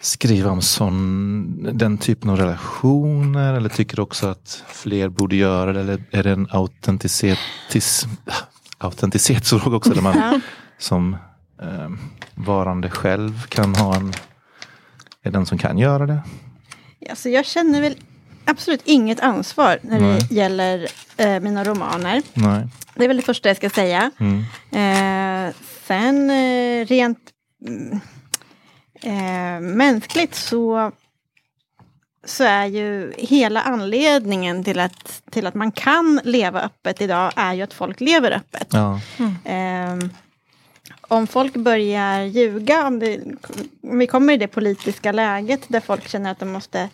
skriva 0.00 0.50
om 0.50 0.62
sån, 0.62 1.68
den 1.78 1.98
typen 1.98 2.30
av 2.30 2.36
relationer? 2.36 3.54
Eller 3.54 3.68
tycker 3.68 3.96
du 3.96 4.02
också 4.02 4.26
att 4.26 4.64
fler 4.68 5.08
borde 5.08 5.36
göra 5.36 5.72
det? 5.72 5.80
Eller 5.80 6.02
är 6.10 6.22
det 6.22 6.30
en 6.30 6.48
autenticitet, 6.50 7.38
autenticitetsfråga 8.78 9.76
också? 9.76 9.90
Där 9.90 10.02
man 10.02 10.40
som 10.78 11.16
eh, 11.62 11.88
varande 12.34 12.90
själv 12.90 13.46
kan 13.46 13.74
ha 13.74 13.96
en, 13.96 14.12
är 15.24 15.30
den 15.30 15.46
som 15.46 15.58
kan 15.58 15.78
göra 15.78 16.06
det? 16.06 16.22
Alltså, 17.10 17.28
jag 17.28 17.46
känner 17.46 17.80
väl 17.80 17.96
absolut 18.44 18.82
inget 18.84 19.20
ansvar 19.20 19.78
när 19.82 20.00
Nej. 20.00 20.20
det 20.28 20.34
gäller 20.34 20.88
eh, 21.16 21.40
mina 21.40 21.64
romaner. 21.64 22.22
Nej. 22.34 22.66
Det 22.94 23.04
är 23.04 23.08
väl 23.08 23.16
det 23.16 23.22
första 23.22 23.48
jag 23.48 23.56
ska 23.56 23.70
säga. 23.70 24.10
Mm. 24.18 24.44
Eh, 24.70 25.54
sen 25.86 26.30
eh, 26.30 26.86
rent 26.86 27.18
mm, 27.66 28.00
eh, 29.02 29.60
mänskligt 29.60 30.34
så, 30.34 30.92
så 32.24 32.44
är 32.44 32.66
ju 32.66 33.12
hela 33.18 33.62
anledningen 33.62 34.64
till 34.64 34.80
att, 34.80 35.22
till 35.30 35.46
att 35.46 35.54
man 35.54 35.72
kan 35.72 36.20
leva 36.24 36.60
öppet 36.60 37.00
idag 37.00 37.32
är 37.36 37.54
ju 37.54 37.62
att 37.62 37.74
folk 37.74 38.00
lever 38.00 38.32
öppet. 38.32 38.68
Ja. 38.70 39.00
Eh, 39.44 39.96
om 41.08 41.26
folk 41.26 41.54
börjar 41.54 42.22
ljuga, 42.22 42.86
om, 42.86 42.98
det, 42.98 43.20
om 43.82 43.98
vi 43.98 44.06
kommer 44.06 44.32
i 44.32 44.36
det 44.36 44.48
politiska 44.48 45.12
läget 45.12 45.60
där 45.68 45.80
folk 45.80 46.08
känner 46.08 46.30
att 46.30 46.38
de 46.38 46.48
måste, 46.48 46.88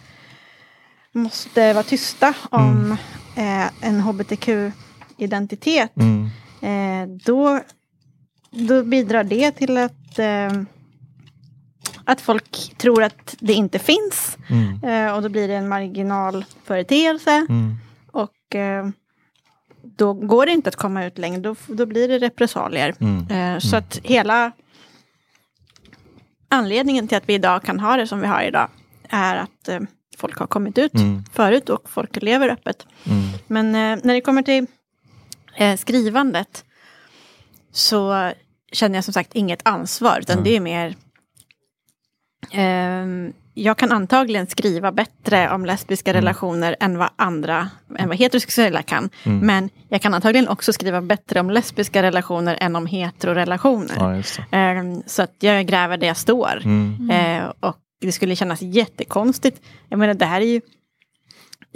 måste 1.13 1.73
vara 1.73 1.85
tysta 1.85 2.35
om 2.51 2.97
eh, 3.37 3.87
en 3.89 4.01
hbtq-identitet. 4.01 5.93
Mm. 5.97 6.31
Eh, 6.61 7.09
då, 7.25 7.61
då 8.51 8.85
bidrar 8.85 9.25
det 9.25 9.51
till 9.51 9.77
att, 9.79 10.19
eh, 10.19 10.53
att 12.05 12.21
folk 12.21 12.75
tror 12.79 13.03
att 13.03 13.37
det 13.41 13.53
inte 13.53 13.79
finns. 13.79 14.39
Mm. 14.51 14.85
Eh, 14.85 15.15
och 15.15 15.23
då 15.23 15.29
blir 15.29 15.49
det 15.49 15.55
en 15.55 15.69
marginalföreteelse. 15.69 17.47
Mm. 17.49 17.75
Och 18.11 18.55
eh, 18.55 18.89
då 19.97 20.13
går 20.13 20.47
det 20.47 20.53
inte 20.53 20.69
att 20.69 20.77
komma 20.77 21.05
ut 21.05 21.19
längre. 21.19 21.41
Då, 21.41 21.55
då 21.67 21.87
blir 21.87 22.09
det 22.09 22.19
repressalier. 22.19 22.95
Mm. 23.01 23.27
Eh, 23.55 23.59
så 23.61 23.77
att 23.77 24.01
hela 24.05 24.53
anledningen 26.49 27.09
till 27.09 27.17
att 27.17 27.29
vi 27.29 27.35
idag 27.35 27.63
kan 27.63 27.81
ha 27.81 27.97
det 27.97 28.07
som 28.07 28.21
vi 28.21 28.27
har 28.27 28.43
idag 28.43 28.69
är 29.09 29.37
att 29.37 29.69
eh, 29.69 29.81
folk 30.19 30.39
har 30.39 30.47
kommit 30.47 30.79
ut 30.79 30.95
Mm. 30.95 31.25
förut 31.33 31.69
och 31.69 31.91
folk 31.91 32.23
lever 32.23 32.49
öppet. 32.49 32.87
Mm. 33.07 33.23
Men 33.47 33.67
eh, 33.67 34.05
när 34.05 34.15
det 34.15 34.21
kommer 34.21 34.43
till 34.43 34.67
skrivandet 35.79 36.65
så 37.73 38.33
känner 38.73 38.95
jag 38.95 39.05
som 39.05 39.15
sagt 39.15 39.35
inget 39.35 39.61
ansvar. 39.65 40.19
Utan 40.21 40.33
Mm. 40.39 40.45
det 40.45 40.57
är 40.57 40.61
mer... 40.61 40.95
jag 43.55 43.79
kan 43.79 43.93
antagligen 43.93 44.47
skriva 44.47 44.93
bättre 44.93 45.51
om 45.51 45.65
lesbiska 45.67 46.11
Mm. 46.11 46.23
relationer 46.23 46.77
än 46.81 46.99
vad 46.99 47.09
andra, 47.17 47.69
än 47.99 48.09
vad 48.09 48.19
heterosexuella 48.19 48.83
kan. 48.83 49.11
Mm. 49.25 49.39
Men 49.47 49.71
jag 49.89 50.03
kan 50.03 50.15
antagligen 50.15 50.49
också 50.49 50.73
skriva 50.73 51.01
bättre 51.01 51.41
om 51.41 51.51
lesbiska 51.51 52.03
relationer 52.03 52.59
än 52.61 52.77
om 52.77 52.87
heterorelationer. 52.87 54.23
Ja. 54.49 54.57
Ehm, 54.59 55.03
så 55.07 55.23
att 55.23 55.35
jag 55.41 55.67
gräver 55.67 55.97
där 55.97 56.07
jag 56.07 56.17
står. 56.17 56.61
Mm. 56.65 57.11
Eh, 57.11 57.53
och 57.61 57.77
det 58.01 58.13
skulle 58.13 58.37
kännas 58.37 58.63
jättekonstigt. 58.63 59.61
Jag 59.89 59.99
menar 59.99 60.15
det 60.15 60.25
här 60.27 60.41
är 60.41 60.45
ju 60.47 60.61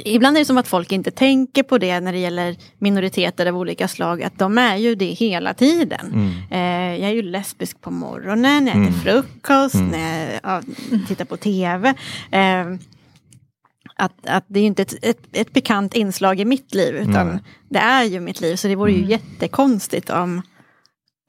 Ibland 0.04 0.36
är 0.36 0.40
det 0.40 0.44
som 0.44 0.58
att 0.58 0.68
folk 0.68 0.92
inte 0.92 1.10
tänker 1.10 1.62
på 1.62 1.78
det 1.78 2.00
när 2.00 2.12
det 2.12 2.18
gäller 2.18 2.56
minoriteter 2.78 3.46
av 3.46 3.56
olika 3.56 3.88
slag. 3.88 4.22
Att 4.22 4.38
de 4.38 4.58
är 4.58 4.76
ju 4.76 4.94
det 4.94 5.04
hela 5.06 5.54
tiden. 5.54 6.06
Mm. 6.12 6.30
Eh, 6.50 7.00
jag 7.00 7.10
är 7.10 7.14
ju 7.14 7.22
lesbisk 7.22 7.80
på 7.80 7.90
morgonen, 7.90 8.66
jag 8.66 8.76
äter 8.76 8.86
Mm. 8.88 9.00
frukost, 9.00 9.74
Mm. 9.74 9.88
när 9.88 10.30
jag 10.32 10.40
ja, 10.42 10.62
tittar 11.08 11.24
på 11.24 11.36
tv. 11.36 11.94
Eh, 12.30 12.66
att, 13.96 14.26
att 14.26 14.44
det 14.48 14.58
är 14.58 14.62
ju 14.62 14.66
inte 14.66 14.82
ett, 14.82 14.94
ett, 15.04 15.18
ett 15.32 15.52
bekant 15.52 15.94
inslag 15.94 16.40
i 16.40 16.44
mitt 16.44 16.74
liv. 16.74 16.94
Utan 16.94 17.28
Nej. 17.28 17.38
det 17.70 17.78
är 17.78 18.04
ju 18.04 18.20
mitt 18.20 18.40
liv. 18.40 18.56
Så 18.56 18.68
det 18.68 18.74
vore 18.76 18.92
ju 18.92 18.98
Mm. 18.98 19.10
jättekonstigt 19.10 20.10
om, 20.10 20.42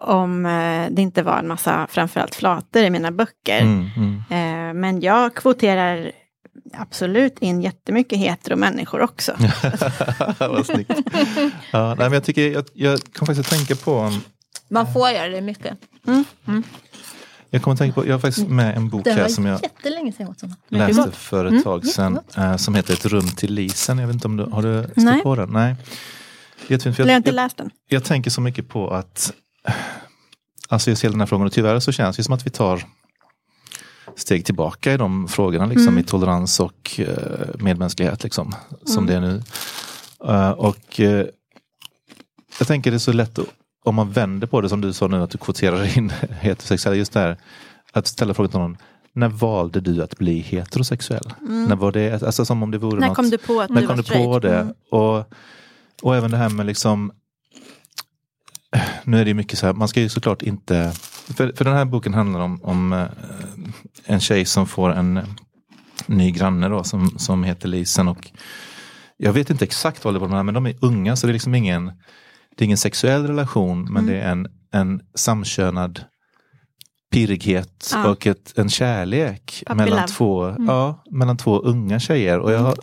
om 0.03 0.45
eh, 0.45 0.87
det 0.91 1.01
inte 1.01 1.23
var 1.23 1.37
en 1.39 1.47
massa 1.47 1.87
framförallt 1.89 2.35
flator 2.35 2.81
i 2.83 2.89
mina 2.89 3.11
böcker. 3.11 3.61
Mm. 3.61 3.85
Mm. 3.97 4.15
Eh, 4.29 4.73
men 4.73 5.01
jag 5.01 5.35
kvoterar 5.35 6.11
absolut 6.73 7.39
in 7.39 7.61
jättemycket 7.61 8.19
hetero 8.19 8.55
människor 8.55 9.01
också. 9.01 9.31
Vad 10.39 10.65
snyggt. 10.65 10.91
Ja, 11.71 11.87
nej, 11.87 11.95
men 11.97 12.13
jag, 12.13 12.23
tycker, 12.23 12.51
jag, 12.51 12.65
jag 12.73 12.99
kom 13.13 13.25
faktiskt 13.25 13.51
att 13.53 13.57
tänka 13.57 13.75
på, 13.75 14.11
Man 14.69 14.93
får 14.93 15.09
göra 15.09 15.27
det 15.29 15.41
mycket. 15.41 15.77
jag 17.49 17.61
kommer 17.61 17.73
att 17.73 17.79
tänka 17.79 17.93
på, 18.01 18.07
jag 18.07 18.13
har 18.13 18.19
faktiskt 18.19 18.47
med 18.47 18.77
en 18.77 18.89
bok 18.89 19.07
här 19.07 19.27
som 19.27 19.45
jag 19.45 19.63
jättelänge 19.63 20.11
sedan 20.11 20.35
jag 20.69 20.87
läste 20.95 21.11
för 21.11 21.45
ett 21.45 21.63
tag 21.63 21.81
Mm, 21.83 21.93
sedan. 21.93 22.19
eh, 22.37 22.55
som 22.57 22.75
heter 22.75 22.93
Ett 22.93 23.05
rum 23.05 23.27
till 23.29 23.53
Lisen. 23.53 23.99
Jag 23.99 24.07
vet 24.07 24.13
inte 24.13 24.27
om 24.27 24.37
du 24.37 24.43
har 24.43 24.61
du 24.61 24.83
stött 24.83 24.97
Nej. 24.97 25.21
på 25.21 25.35
den? 25.35 25.49
Nej. 25.49 25.75
Jättefint, 26.67 26.95
för 26.95 27.03
Eller 27.03 27.11
jag 27.13 27.15
har 27.15 27.15
jag, 27.15 27.19
inte 27.19 27.29
jag, 27.29 27.35
läst 27.35 27.57
den. 27.57 27.69
jag 27.87 28.03
tänker 28.03 28.31
så 28.31 28.41
mycket 28.41 28.69
på 28.69 28.89
att 28.89 29.33
Alltså 30.71 30.91
jag 30.91 30.97
ser 30.97 31.09
den 31.09 31.19
här 31.19 31.27
frågan 31.27 31.47
och 31.47 31.53
tyvärr 31.53 31.79
så 31.79 31.91
känns 31.91 32.17
det 32.17 32.23
som 32.23 32.33
att 32.33 32.45
vi 32.45 32.49
tar 32.49 32.83
steg 34.15 34.45
tillbaka 34.45 34.93
i 34.93 34.97
de 34.97 35.27
frågorna 35.27 35.65
liksom 35.65 35.87
Mm. 35.87 35.97
i 35.99 36.03
tolerans 36.03 36.59
och 36.59 36.99
eh, 36.99 37.47
medmänsklighet 37.59 38.23
liksom 38.23 38.55
som 38.85 39.07
Mm. 39.07 39.21
det 39.21 39.27
är 39.27 39.31
nu. 39.31 39.43
Eh, 40.33 40.49
och 40.51 40.99
eh, 40.99 41.25
jag 42.59 42.67
tänker 42.67 42.91
det 42.91 42.97
är 42.97 42.99
så 42.99 43.13
lätt 43.13 43.39
om 43.83 43.95
man 43.95 44.11
vänder 44.11 44.47
på 44.47 44.61
det 44.61 44.69
som 44.69 44.81
du 44.81 44.93
sa 44.93 45.07
nu 45.07 45.23
att 45.23 45.29
du 45.29 45.37
kvoterar 45.37 45.97
in 45.97 46.09
heterosexuella, 46.39 46.95
just 46.97 47.13
det 47.13 47.19
här 47.19 47.37
att 47.93 48.07
ställa 48.07 48.33
frågan 48.33 48.49
till 48.51 48.59
någon 48.59 48.77
när 49.13 49.27
valde 49.27 49.79
du 49.81 50.03
att 50.03 50.17
bli 50.17 50.39
heterosexuell? 50.39 51.33
När 51.41 51.75
var 51.75 51.91
det, 51.91 52.23
alltså 52.23 52.45
som 52.45 52.63
om 52.63 52.71
det 52.71 52.77
vore 52.77 52.91
Mm. 52.97 52.99
När 53.01 53.07
något 53.07 53.15
kom 53.15 53.29
du 53.29 53.37
på 53.37 53.61
att 53.61 53.69
när 53.69 53.81
du 53.81 53.87
kom 53.87 53.95
var 53.97 54.03
du 54.03 54.23
på 54.25 54.39
det? 54.39 54.59
Mm. 54.59 54.73
Och, 54.91 55.33
och 56.01 56.15
även 56.15 56.31
det 56.31 56.37
här 56.37 56.49
med 56.49 56.65
liksom 56.65 57.11
Nu 59.03 59.19
är 59.19 59.25
det 59.25 59.29
ju 59.29 59.33
mycket 59.33 59.59
så 59.59 59.65
här, 59.65 59.73
man 59.73 59.87
ska 59.87 60.01
ju 60.01 60.09
såklart 60.09 60.41
inte 60.41 60.93
För, 61.35 61.53
för 61.55 61.65
den 61.65 61.73
här 61.73 61.85
boken 61.85 62.13
handlar 62.13 62.39
om, 62.39 62.63
om 62.63 62.93
eh, 62.93 63.05
en 64.05 64.19
tjej 64.19 64.45
som 64.45 64.67
får 64.67 64.89
en 64.93 65.17
eh, 65.17 65.23
ny 66.05 66.31
granne 66.31 66.69
då 66.69 66.83
som, 66.83 67.09
som 67.19 67.43
heter 67.43 67.67
Lisen 67.67 68.07
och 68.07 68.31
Jag 69.17 69.33
vet 69.33 69.49
inte 69.49 69.65
exakt 69.65 70.05
vad 70.05 70.13
det 70.13 70.19
var 70.19 70.43
men 70.43 70.53
de 70.53 70.65
är 70.65 70.75
unga 70.81 71.15
så 71.15 71.27
det 71.27 71.31
är 71.31 71.33
liksom 71.33 71.55
ingen 71.55 71.85
Det 72.55 72.63
är 72.63 72.65
ingen 72.65 72.77
sexuell 72.77 73.27
relation 73.27 73.83
men 73.83 74.03
Mm. 74.03 74.05
det 74.05 74.19
är 74.21 74.31
en, 74.31 74.47
en 74.71 75.01
samkönad 75.15 76.03
pirrighet 77.11 77.91
Ja. 77.93 78.09
och 78.09 78.27
ett, 78.27 78.53
en 78.57 78.69
kärlek 78.69 79.63
Puppy 79.67 79.77
mellan 79.77 79.97
love. 79.99 80.07
två, 80.07 80.55
ja, 80.67 81.03
mellan 81.11 81.37
två 81.37 81.59
unga 81.59 81.99
tjejer. 81.99 82.39
Och 82.39 82.51
jag 82.51 82.59
har 82.59 82.75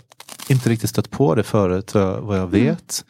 inte 0.49 0.69
riktigt 0.71 0.91
stött 0.91 1.11
på 1.11 1.35
det 1.35 1.43
förut 1.43 1.95
vad 1.95 2.03
jag, 2.03 2.21
vad 2.21 2.39
jag 2.39 2.47
vet. 2.47 3.05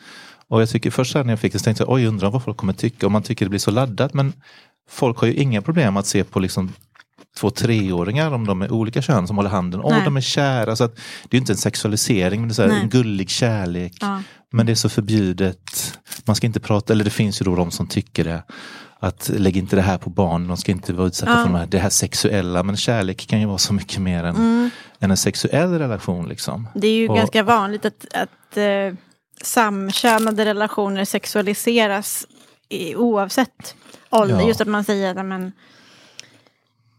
Och 0.49 0.63
jag 0.63 0.69
tycker 0.69 0.91
först 0.91 1.15
när 1.15 1.29
jag 1.29 1.41
fick 1.41 1.53
det 1.53 1.59
så 1.59 1.65
tänkte 1.65 1.83
jag, 1.83 1.91
oj 1.93 2.07
undrar 2.07 2.31
vad 2.31 2.45
folk 2.45 2.57
kommer 2.57 2.73
tycka. 2.73 3.07
Och 3.07 3.13
man 3.13 3.23
tycker 3.23 3.45
det 3.45 3.51
blir 3.51 3.59
så 3.61 3.71
laddat. 3.71 4.15
Men 4.15 4.33
folk 4.91 5.19
har 5.19 5.27
ju 5.27 5.35
inga 5.35 5.63
problem 5.63 5.97
att 5.97 6.07
se 6.07 6.25
på 6.25 6.41
liksom 6.41 6.73
två 7.37 7.51
treåringar 7.51 8.31
om 8.33 8.47
de 8.47 8.63
är 8.63 8.73
olika 8.73 9.03
kön 9.03 9.27
som 9.27 9.37
håller 9.37 9.51
handen. 9.51 9.81
Åh, 9.85 9.93
Nej. 9.93 10.05
de 10.05 10.17
är 10.17 10.21
kära. 10.21 10.77
Så 10.77 10.85
att, 10.85 10.99
det 11.29 11.37
är 11.37 11.39
inte 11.41 11.53
en 11.53 11.57
sexualisering 11.57 12.41
men 12.41 12.49
det 12.49 12.59
är 12.59 12.69
en 12.69 12.89
gullig 12.89 13.31
kärlek. 13.31 13.93
Ja. 14.01 14.23
Men 14.53 14.67
det 14.67 14.73
är 14.73 14.75
så 14.75 14.89
förbjudet. 14.89 15.99
Man 16.25 16.37
ska 16.37 16.47
inte 16.47 16.61
prata, 16.61 16.93
eller 16.93 17.05
det 17.05 17.11
finns 17.11 17.41
ju 17.41 17.45
då 17.45 17.57
de 17.57 17.71
som 17.71 17.87
tycker 17.87 18.25
det. 18.25 18.43
Att 19.01 19.31
lägg 19.37 19.57
inte 19.57 19.77
det 19.77 19.83
här 19.83 19.99
på 19.99 20.11
barn, 20.11 20.49
de 20.49 20.57
ska 20.57 20.73
inte 20.73 20.93
vara 20.93 21.07
utsatta 21.07 21.33
Ja. 21.33 21.37
för 21.37 21.45
de 21.45 21.55
här, 21.55 21.67
det 21.67 21.79
här 21.79 21.91
sexuella. 21.91 22.63
Men 22.63 22.77
kärlek 22.77 23.27
kan 23.27 23.41
ju 23.41 23.47
vara 23.47 23.59
så 23.59 23.75
mycket 23.75 23.99
mer 23.99 24.25
än, 24.25 24.37
Mm. 24.37 24.71
än 25.01 25.11
en 25.11 25.17
sexuell 25.17 25.79
relation. 25.79 26.29
Liksom. 26.29 26.69
Det 26.75 26.87
är 26.89 26.95
ju 26.95 27.09
Och- 27.09 27.17
ganska 27.17 27.43
vanligt 27.43 27.85
att, 27.85 28.07
att 28.15 28.57
eh, 28.57 28.95
samkönade 29.43 30.45
relationer 30.45 31.05
sexualiseras 31.05 32.27
oavsett 32.97 33.75
ålder. 34.11 34.41
Ja. 34.41 34.49
Just 34.49 34.61
att 34.61 34.69
man 34.69 34.85
säger 34.85 35.11
att 35.15 35.27
men, 35.27 35.53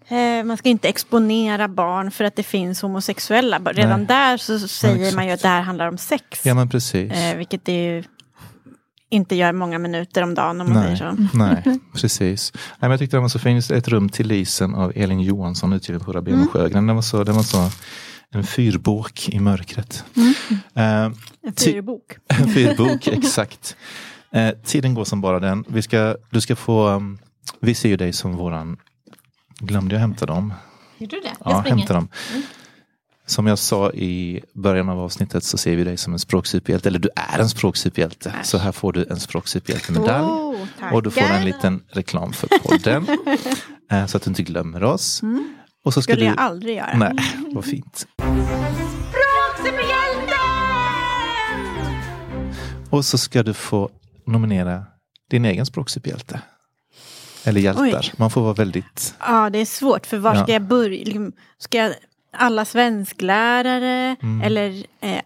eh, 0.07 0.43
man 0.45 0.57
ska 0.57 0.69
inte 0.69 0.87
exponera 0.89 1.67
barn 1.67 2.11
för 2.11 2.23
att 2.23 2.35
det 2.35 2.43
finns 2.43 2.81
homosexuella. 2.81 3.59
Redan 3.59 3.99
Nej. 3.99 4.07
där 4.07 4.37
så 4.37 4.59
säger 4.59 4.95
exakt. 4.97 5.15
man 5.15 5.27
ju 5.27 5.31
att 5.31 5.41
det 5.41 5.47
här 5.47 5.61
handlar 5.61 5.87
om 5.87 5.97
sex. 5.97 6.45
Ja 6.45 6.53
men 6.53 6.69
precis. 6.69 7.11
Eh, 7.11 7.37
vilket 7.37 7.65
det 7.65 7.83
ju 7.85 8.03
inte 9.09 9.35
gör 9.35 9.51
många 9.51 9.79
minuter 9.79 10.21
om 10.23 10.33
dagen 10.35 10.61
om 10.61 10.73
man 10.73 10.83
Nej, 10.83 10.97
säger 10.97 11.11
så. 11.11 11.27
nej, 11.37 11.79
precis. 11.93 12.51
Nej, 12.53 12.61
men 12.79 12.91
jag 12.91 12.99
tyckte 12.99 13.17
den 13.17 13.21
var 13.21 13.29
så 13.29 13.39
fin. 13.39 13.57
Ett 13.57 13.87
rum 13.87 14.09
till 14.09 14.27
Lisen 14.27 14.75
av 14.75 14.91
Elin 14.95 15.21
Johansson 15.21 15.73
utgiven 15.73 16.01
på 16.01 16.11
Rabén 16.13 16.33
Mm. 16.33 16.47
Sjögren. 16.47 16.87
Den 16.87 16.95
var 16.95 17.03
så, 17.03 17.23
den 17.23 17.35
var 17.35 17.43
så 17.43 17.69
en 18.31 18.43
fyrbok 18.43 19.29
i 19.29 19.39
mörkret. 19.39 20.03
Mm. 20.15 20.33
Eh, 20.75 21.17
En 21.47 21.53
fyrbok. 21.57 22.17
En 22.27 22.49
fyrbok, 22.49 23.07
exakt. 23.07 23.75
Eh, 24.31 24.51
tiden 24.63 24.93
går 24.93 25.05
som 25.05 25.21
bara 25.21 25.39
den. 25.39 25.63
Vi, 25.67 25.81
ska, 25.81 26.15
du 26.29 26.41
ska 26.41 26.55
få, 26.55 26.87
um, 26.87 27.19
vi 27.59 27.75
ser 27.75 27.89
ju 27.89 27.97
dig 27.97 28.13
som 28.13 28.35
våran, 28.35 28.77
glömde 29.59 29.95
jag 29.95 29.99
hämta 29.99 30.25
dem? 30.25 30.53
Gjorde 30.97 31.15
du 31.15 31.21
det? 31.21 31.27
Ja, 31.27 31.51
jag 31.51 31.59
springer. 31.59 31.77
hämta 31.77 31.93
dem. 31.93 32.09
Som 33.25 33.47
jag 33.47 33.59
sa 33.59 33.91
i 33.91 34.41
början 34.53 34.89
av 34.89 34.99
avsnittet 34.99 35.43
så 35.43 35.57
ser 35.57 35.75
vi 35.75 35.83
dig 35.83 35.97
som 35.97 36.13
en 36.13 36.19
språksuperhjälte, 36.19 36.89
eller 36.89 36.99
du 36.99 37.09
är 37.15 37.39
en 37.39 37.49
språksuperhjälte. 37.49 38.33
Så 38.43 38.57
här 38.57 38.71
får 38.71 38.93
du 38.93 39.05
en 39.09 39.19
språksuperhjältemedalj. 39.19 40.25
Oh, 40.25 40.93
och 40.93 41.03
du 41.03 41.11
får 41.11 41.21
en 41.21 41.45
liten 41.45 41.83
reklam 41.89 42.33
för 42.33 42.47
podden. 42.47 43.07
eh, 43.91 44.05
så 44.05 44.17
att 44.17 44.23
du 44.23 44.29
inte 44.29 44.43
glömmer 44.43 44.83
oss. 44.83 45.21
Mm. 45.21 45.55
Och 45.83 45.93
så 45.93 46.01
ska 46.01 46.13
skulle 46.13 46.25
du... 46.25 46.29
jag 46.29 46.39
aldrig 46.39 46.75
göra. 46.75 46.97
Nej, 46.97 47.15
vad 47.53 47.65
fint. 47.65 48.07
Och 52.89 53.05
så 53.05 53.17
ska 53.17 53.43
du 53.43 53.53
få 53.53 53.89
nominera 54.27 54.85
din 55.29 55.45
egen 55.45 55.65
språksuperhjälte. 55.65 56.41
Eller 57.43 57.61
hjältar. 57.61 57.83
Oj. 57.83 58.13
Man 58.17 58.29
får 58.29 58.41
vara 58.41 58.53
väldigt... 58.53 59.15
Ja, 59.19 59.49
det 59.49 59.59
är 59.59 59.65
svårt. 59.65 60.05
För 60.05 60.17
var 60.17 60.35
Ja. 60.35 60.43
ska 60.43 60.53
jag 60.53 60.61
börja? 60.61 61.03
Liksom, 61.05 61.31
Ska 61.57 61.77
jag, 61.77 61.93
alla 62.33 62.65
svensklärare? 62.65 64.15
Mm. 64.21 64.41
Eller 64.41 64.85
eh, 65.01 65.21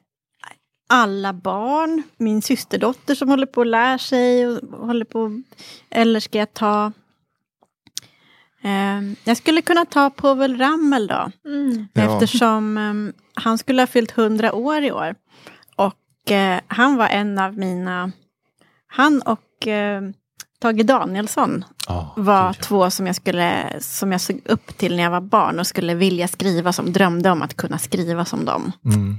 alla 0.90 1.34
barn? 1.34 2.04
Min 2.18 2.42
systerdotter 2.42 3.16
som 3.16 3.30
håller 3.30 3.46
på 3.46 3.62
att 3.62 3.68
lära 3.68 3.98
sig? 3.98 4.48
Och 4.48 4.88
håller 4.88 5.06
på, 5.06 5.42
eller 5.90 6.20
ska 6.20 6.38
jag 6.40 6.54
ta... 6.54 6.92
Eh, 8.64 9.02
jag 9.24 9.38
skulle 9.38 9.62
kunna 9.62 9.86
ta 9.86 10.10
Povel 10.10 10.58
Ramel 10.58 11.08
då. 11.08 11.32
Mm. 11.46 11.88
Ja. 11.94 12.02
Eftersom 12.02 12.78
eh, 12.78 12.94
han 13.44 13.58
skulle 13.58 13.82
ha 13.82 13.88
fyllt 13.88 14.18
100 14.18 14.54
år 14.54 14.84
i 14.84 14.92
år. 14.92 15.16
Och 15.76 16.32
eh, 16.32 16.60
han 16.68 16.96
var 16.98 17.08
en 17.08 17.38
av 17.40 17.58
mina... 17.58 18.12
Han 18.92 19.22
och 19.22 19.68
eh, 19.68 20.02
Tage 20.62 20.86
Danielsson 20.86 21.66
Ja, 21.88 22.14
var 22.18 22.46
ja. 22.46 22.54
två 22.54 22.92
som 22.92 23.08
jag, 23.08 23.16
skulle, 23.16 23.78
som 23.80 24.12
jag 24.12 24.22
såg 24.22 24.42
upp 24.46 24.78
till 24.78 24.96
när 24.96 25.04
jag 25.04 25.12
var 25.12 25.22
barn 25.22 25.60
och 25.60 25.68
skulle 25.68 25.94
vilja 25.94 26.28
skriva 26.28 26.74
som, 26.74 26.94
drömde 26.94 27.32
om 27.32 27.42
att 27.42 27.58
kunna 27.58 27.78
skriva 27.78 28.26
som 28.26 28.46
dem. 28.46 28.72
Mm. 28.86 29.18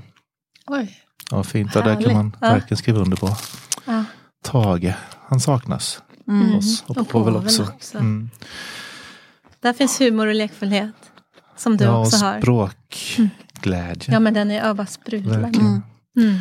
Oj. 0.67 0.99
Ja, 1.31 1.43
fint. 1.43 1.75
Ja, 1.75 1.81
där 1.81 2.03
kan 2.03 2.13
man 2.13 2.37
Ja. 2.41 2.49
verkligen 2.51 2.77
skriva 2.79 3.01
under 3.01 3.17
på. 3.17 3.37
Ja. 3.85 4.05
Tage, 4.45 4.95
han 5.29 5.41
saknas 5.41 6.03
Mm. 6.29 6.55
oss. 6.57 6.85
Och, 6.87 6.97
Och 6.97 7.09
Povel 7.09 7.37
också. 7.37 7.63
också. 7.63 7.99
Mm. 7.99 8.31
Där 9.61 9.73
finns 9.73 10.01
humor 10.01 10.27
och 10.27 10.35
lekfullhet. 10.35 10.95
Som 11.57 11.77
du 11.77 11.85
ja, 11.85 12.01
också 12.01 12.17
har. 12.25 12.41
språkglädje. 12.41 14.13
Ja 14.13 14.21
men 14.21 14.35
den 14.35 14.51
är 14.51 14.75
bara 14.75 14.87
sprudlar. 14.87 15.41
Verkligen. 15.41 15.83
Mm. 16.17 16.39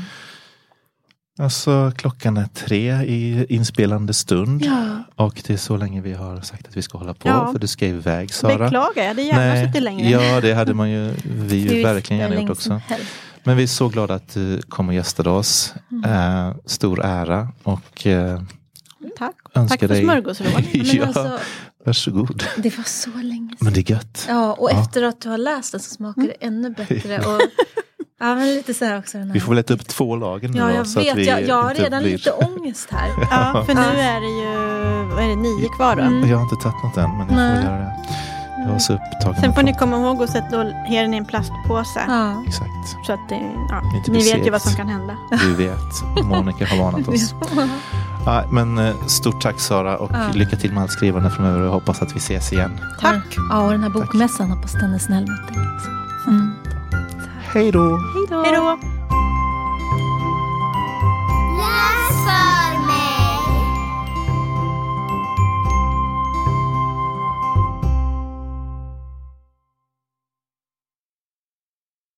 Mm. 1.39 1.45
Alltså 1.45 1.91
klockan 1.95 2.37
är 2.37 2.45
tre 2.53 2.93
i 3.03 3.45
inspelande 3.49 4.13
stund. 4.13 4.65
Ja. 4.65 5.03
Och 5.15 5.41
det 5.47 5.53
är 5.53 5.57
så 5.57 5.77
länge 5.77 6.01
vi 6.01 6.13
har 6.13 6.41
sagt 6.41 6.67
att 6.67 6.77
vi 6.77 6.81
ska 6.81 6.97
hålla 6.97 7.13
på. 7.13 7.27
Ja. 7.29 7.51
För 7.51 7.59
du 7.59 7.67
ska 7.67 7.85
iväg 7.85 8.33
Sara. 8.33 8.57
Beklagar, 8.57 9.01
jag 9.01 9.07
hade 9.07 9.21
gärna 9.21 9.67
suttit 9.67 9.83
längre. 9.83 10.09
Ja, 10.09 10.41
det 10.41 10.53
hade 10.53 10.73
man 10.73 10.89
ju 10.89 11.13
vi 11.23 11.55
ju 11.57 11.83
verkligen 11.83 12.19
gärna 12.21 12.41
gjort 12.41 12.49
också. 12.49 12.81
Men 13.43 13.57
vi 13.57 13.63
är 13.63 13.67
så 13.67 13.89
glada 13.89 14.13
att 14.13 14.33
du 14.33 14.61
kom 14.61 14.87
och 14.87 14.93
gästade 14.93 15.29
oss. 15.29 15.73
Mm. 15.91 16.11
Eh, 16.49 16.55
stor 16.65 17.05
ära 17.05 17.47
och 17.63 18.07
eh, 18.07 18.41
Tack. 19.17 19.35
önskar 19.55 19.77
Tack 19.77 19.79
för 19.79 20.21
dig... 20.71 20.95
ja, 20.97 21.05
alltså, 21.05 21.39
varsågod. 21.85 22.43
det 22.57 22.77
var 22.77 22.83
så 22.83 23.09
länge 23.09 23.49
sedan. 23.49 23.57
Men 23.59 23.73
det 23.73 23.79
är 23.79 23.91
gött. 23.91 24.25
Ja, 24.29 24.53
och 24.53 24.69
Ja. 24.71 24.81
efter 24.81 25.03
att 25.03 25.21
du 25.21 25.29
har 25.29 25.37
läst 25.37 25.71
den 25.71 25.81
så 25.81 25.89
smakar 25.95 26.21
det 26.21 26.45
ännu 26.45 26.69
bättre. 26.77 27.19
Och, 27.19 27.41
ja, 28.21 28.35
men 28.35 28.45
lite 28.47 28.73
så 28.73 28.85
här 28.85 28.99
också. 28.99 29.17
Den 29.17 29.27
här. 29.27 29.33
Vi 29.33 29.39
får 29.39 29.49
väl 29.51 29.57
äta 29.59 29.73
upp 29.73 29.87
två 29.87 30.15
lagen 30.15 30.51
nu 30.51 30.57
Ja, 30.57 30.65
då, 30.67 30.71
jag 30.73 30.87
så 30.87 30.99
att 30.99 31.05
vet. 31.05 31.17
vi 31.17 31.27
Jag, 31.27 31.41
jag 31.47 31.63
har 31.63 31.73
redan 31.73 32.03
blir... 32.03 32.11
lite 32.11 32.31
ångest 32.31 32.87
här. 32.91 33.09
Ja, 33.31 33.63
för 33.65 33.73
nu 33.73 33.81
är 33.81 34.21
det 34.21 34.41
ju 34.41 34.51
vad 35.15 35.23
är 35.23 35.27
det, 35.29 35.35
nio 35.35 35.69
kvar 35.69 35.95
då. 35.95 36.01
Mm. 36.01 36.29
Jag 36.29 36.37
har 36.37 36.43
inte 36.43 36.55
tagit 36.55 36.83
något 36.83 36.97
än, 36.97 37.09
men 37.17 37.19
jag 37.19 37.27
får 37.27 37.35
Nej. 37.35 37.55
väl 37.55 37.63
göra 37.65 37.75
det. 37.79 37.91
Jag 38.65 38.71
var 38.71 38.79
så 38.79 38.93
upptagen. 38.93 39.41
Sen 39.41 39.53
får 39.53 39.63
ni 39.63 39.73
komma 39.73 39.97
ihåg 39.97 40.23
att 40.23 40.29
sätta 40.29 40.57
den 40.63 41.13
i 41.13 41.17
en 41.17 41.25
plastpåse. 41.25 42.01
Ja. 42.07 42.43
Exakt, 42.47 43.05
Så 43.05 43.13
att 43.13 43.29
det, 43.29 43.41
ja, 43.69 43.81
ni 44.07 44.23
vet 44.33 44.45
ju 44.47 44.51
vad 44.51 44.61
som 44.61 44.75
kan 44.75 44.87
hända. 44.87 45.17
vi 45.45 45.53
vet. 45.65 46.23
Monica 46.25 46.65
har 46.65 46.77
varnat 46.77 47.07
oss. 47.07 47.35
Ja, 48.25 48.43
men 48.51 48.77
eh, 48.77 48.95
stort 49.07 49.41
tack 49.41 49.59
Sara 49.59 49.97
och 49.97 50.11
Ja. 50.13 50.19
lycka 50.33 50.55
till 50.55 50.73
med 50.73 50.83
allt 50.83 50.91
skrivande 50.91 51.29
framöver 51.29 51.59
och 51.59 51.65
jag 51.65 51.71
hoppas 51.71 52.01
att 52.01 52.15
vi 52.15 52.17
ses 52.17 52.53
igen. 52.53 52.79
Tack. 52.99 53.23
Ja, 53.49 53.61
och 53.65 53.71
den 53.71 53.83
här 53.83 53.89
bokmässan 53.89 54.51
hoppas 54.51 54.71
den 54.73 54.93
är 54.93 54.97
snäll 54.99 55.21
mot 55.21 55.47
dig. 55.53 55.57
också. 55.75 55.89
Mm. 56.29 56.51
Hej 57.53 57.71
då! 57.71 57.97
Hej 57.97 58.25
då! 58.29 58.77
Läs 61.57 62.25
för 62.25 62.80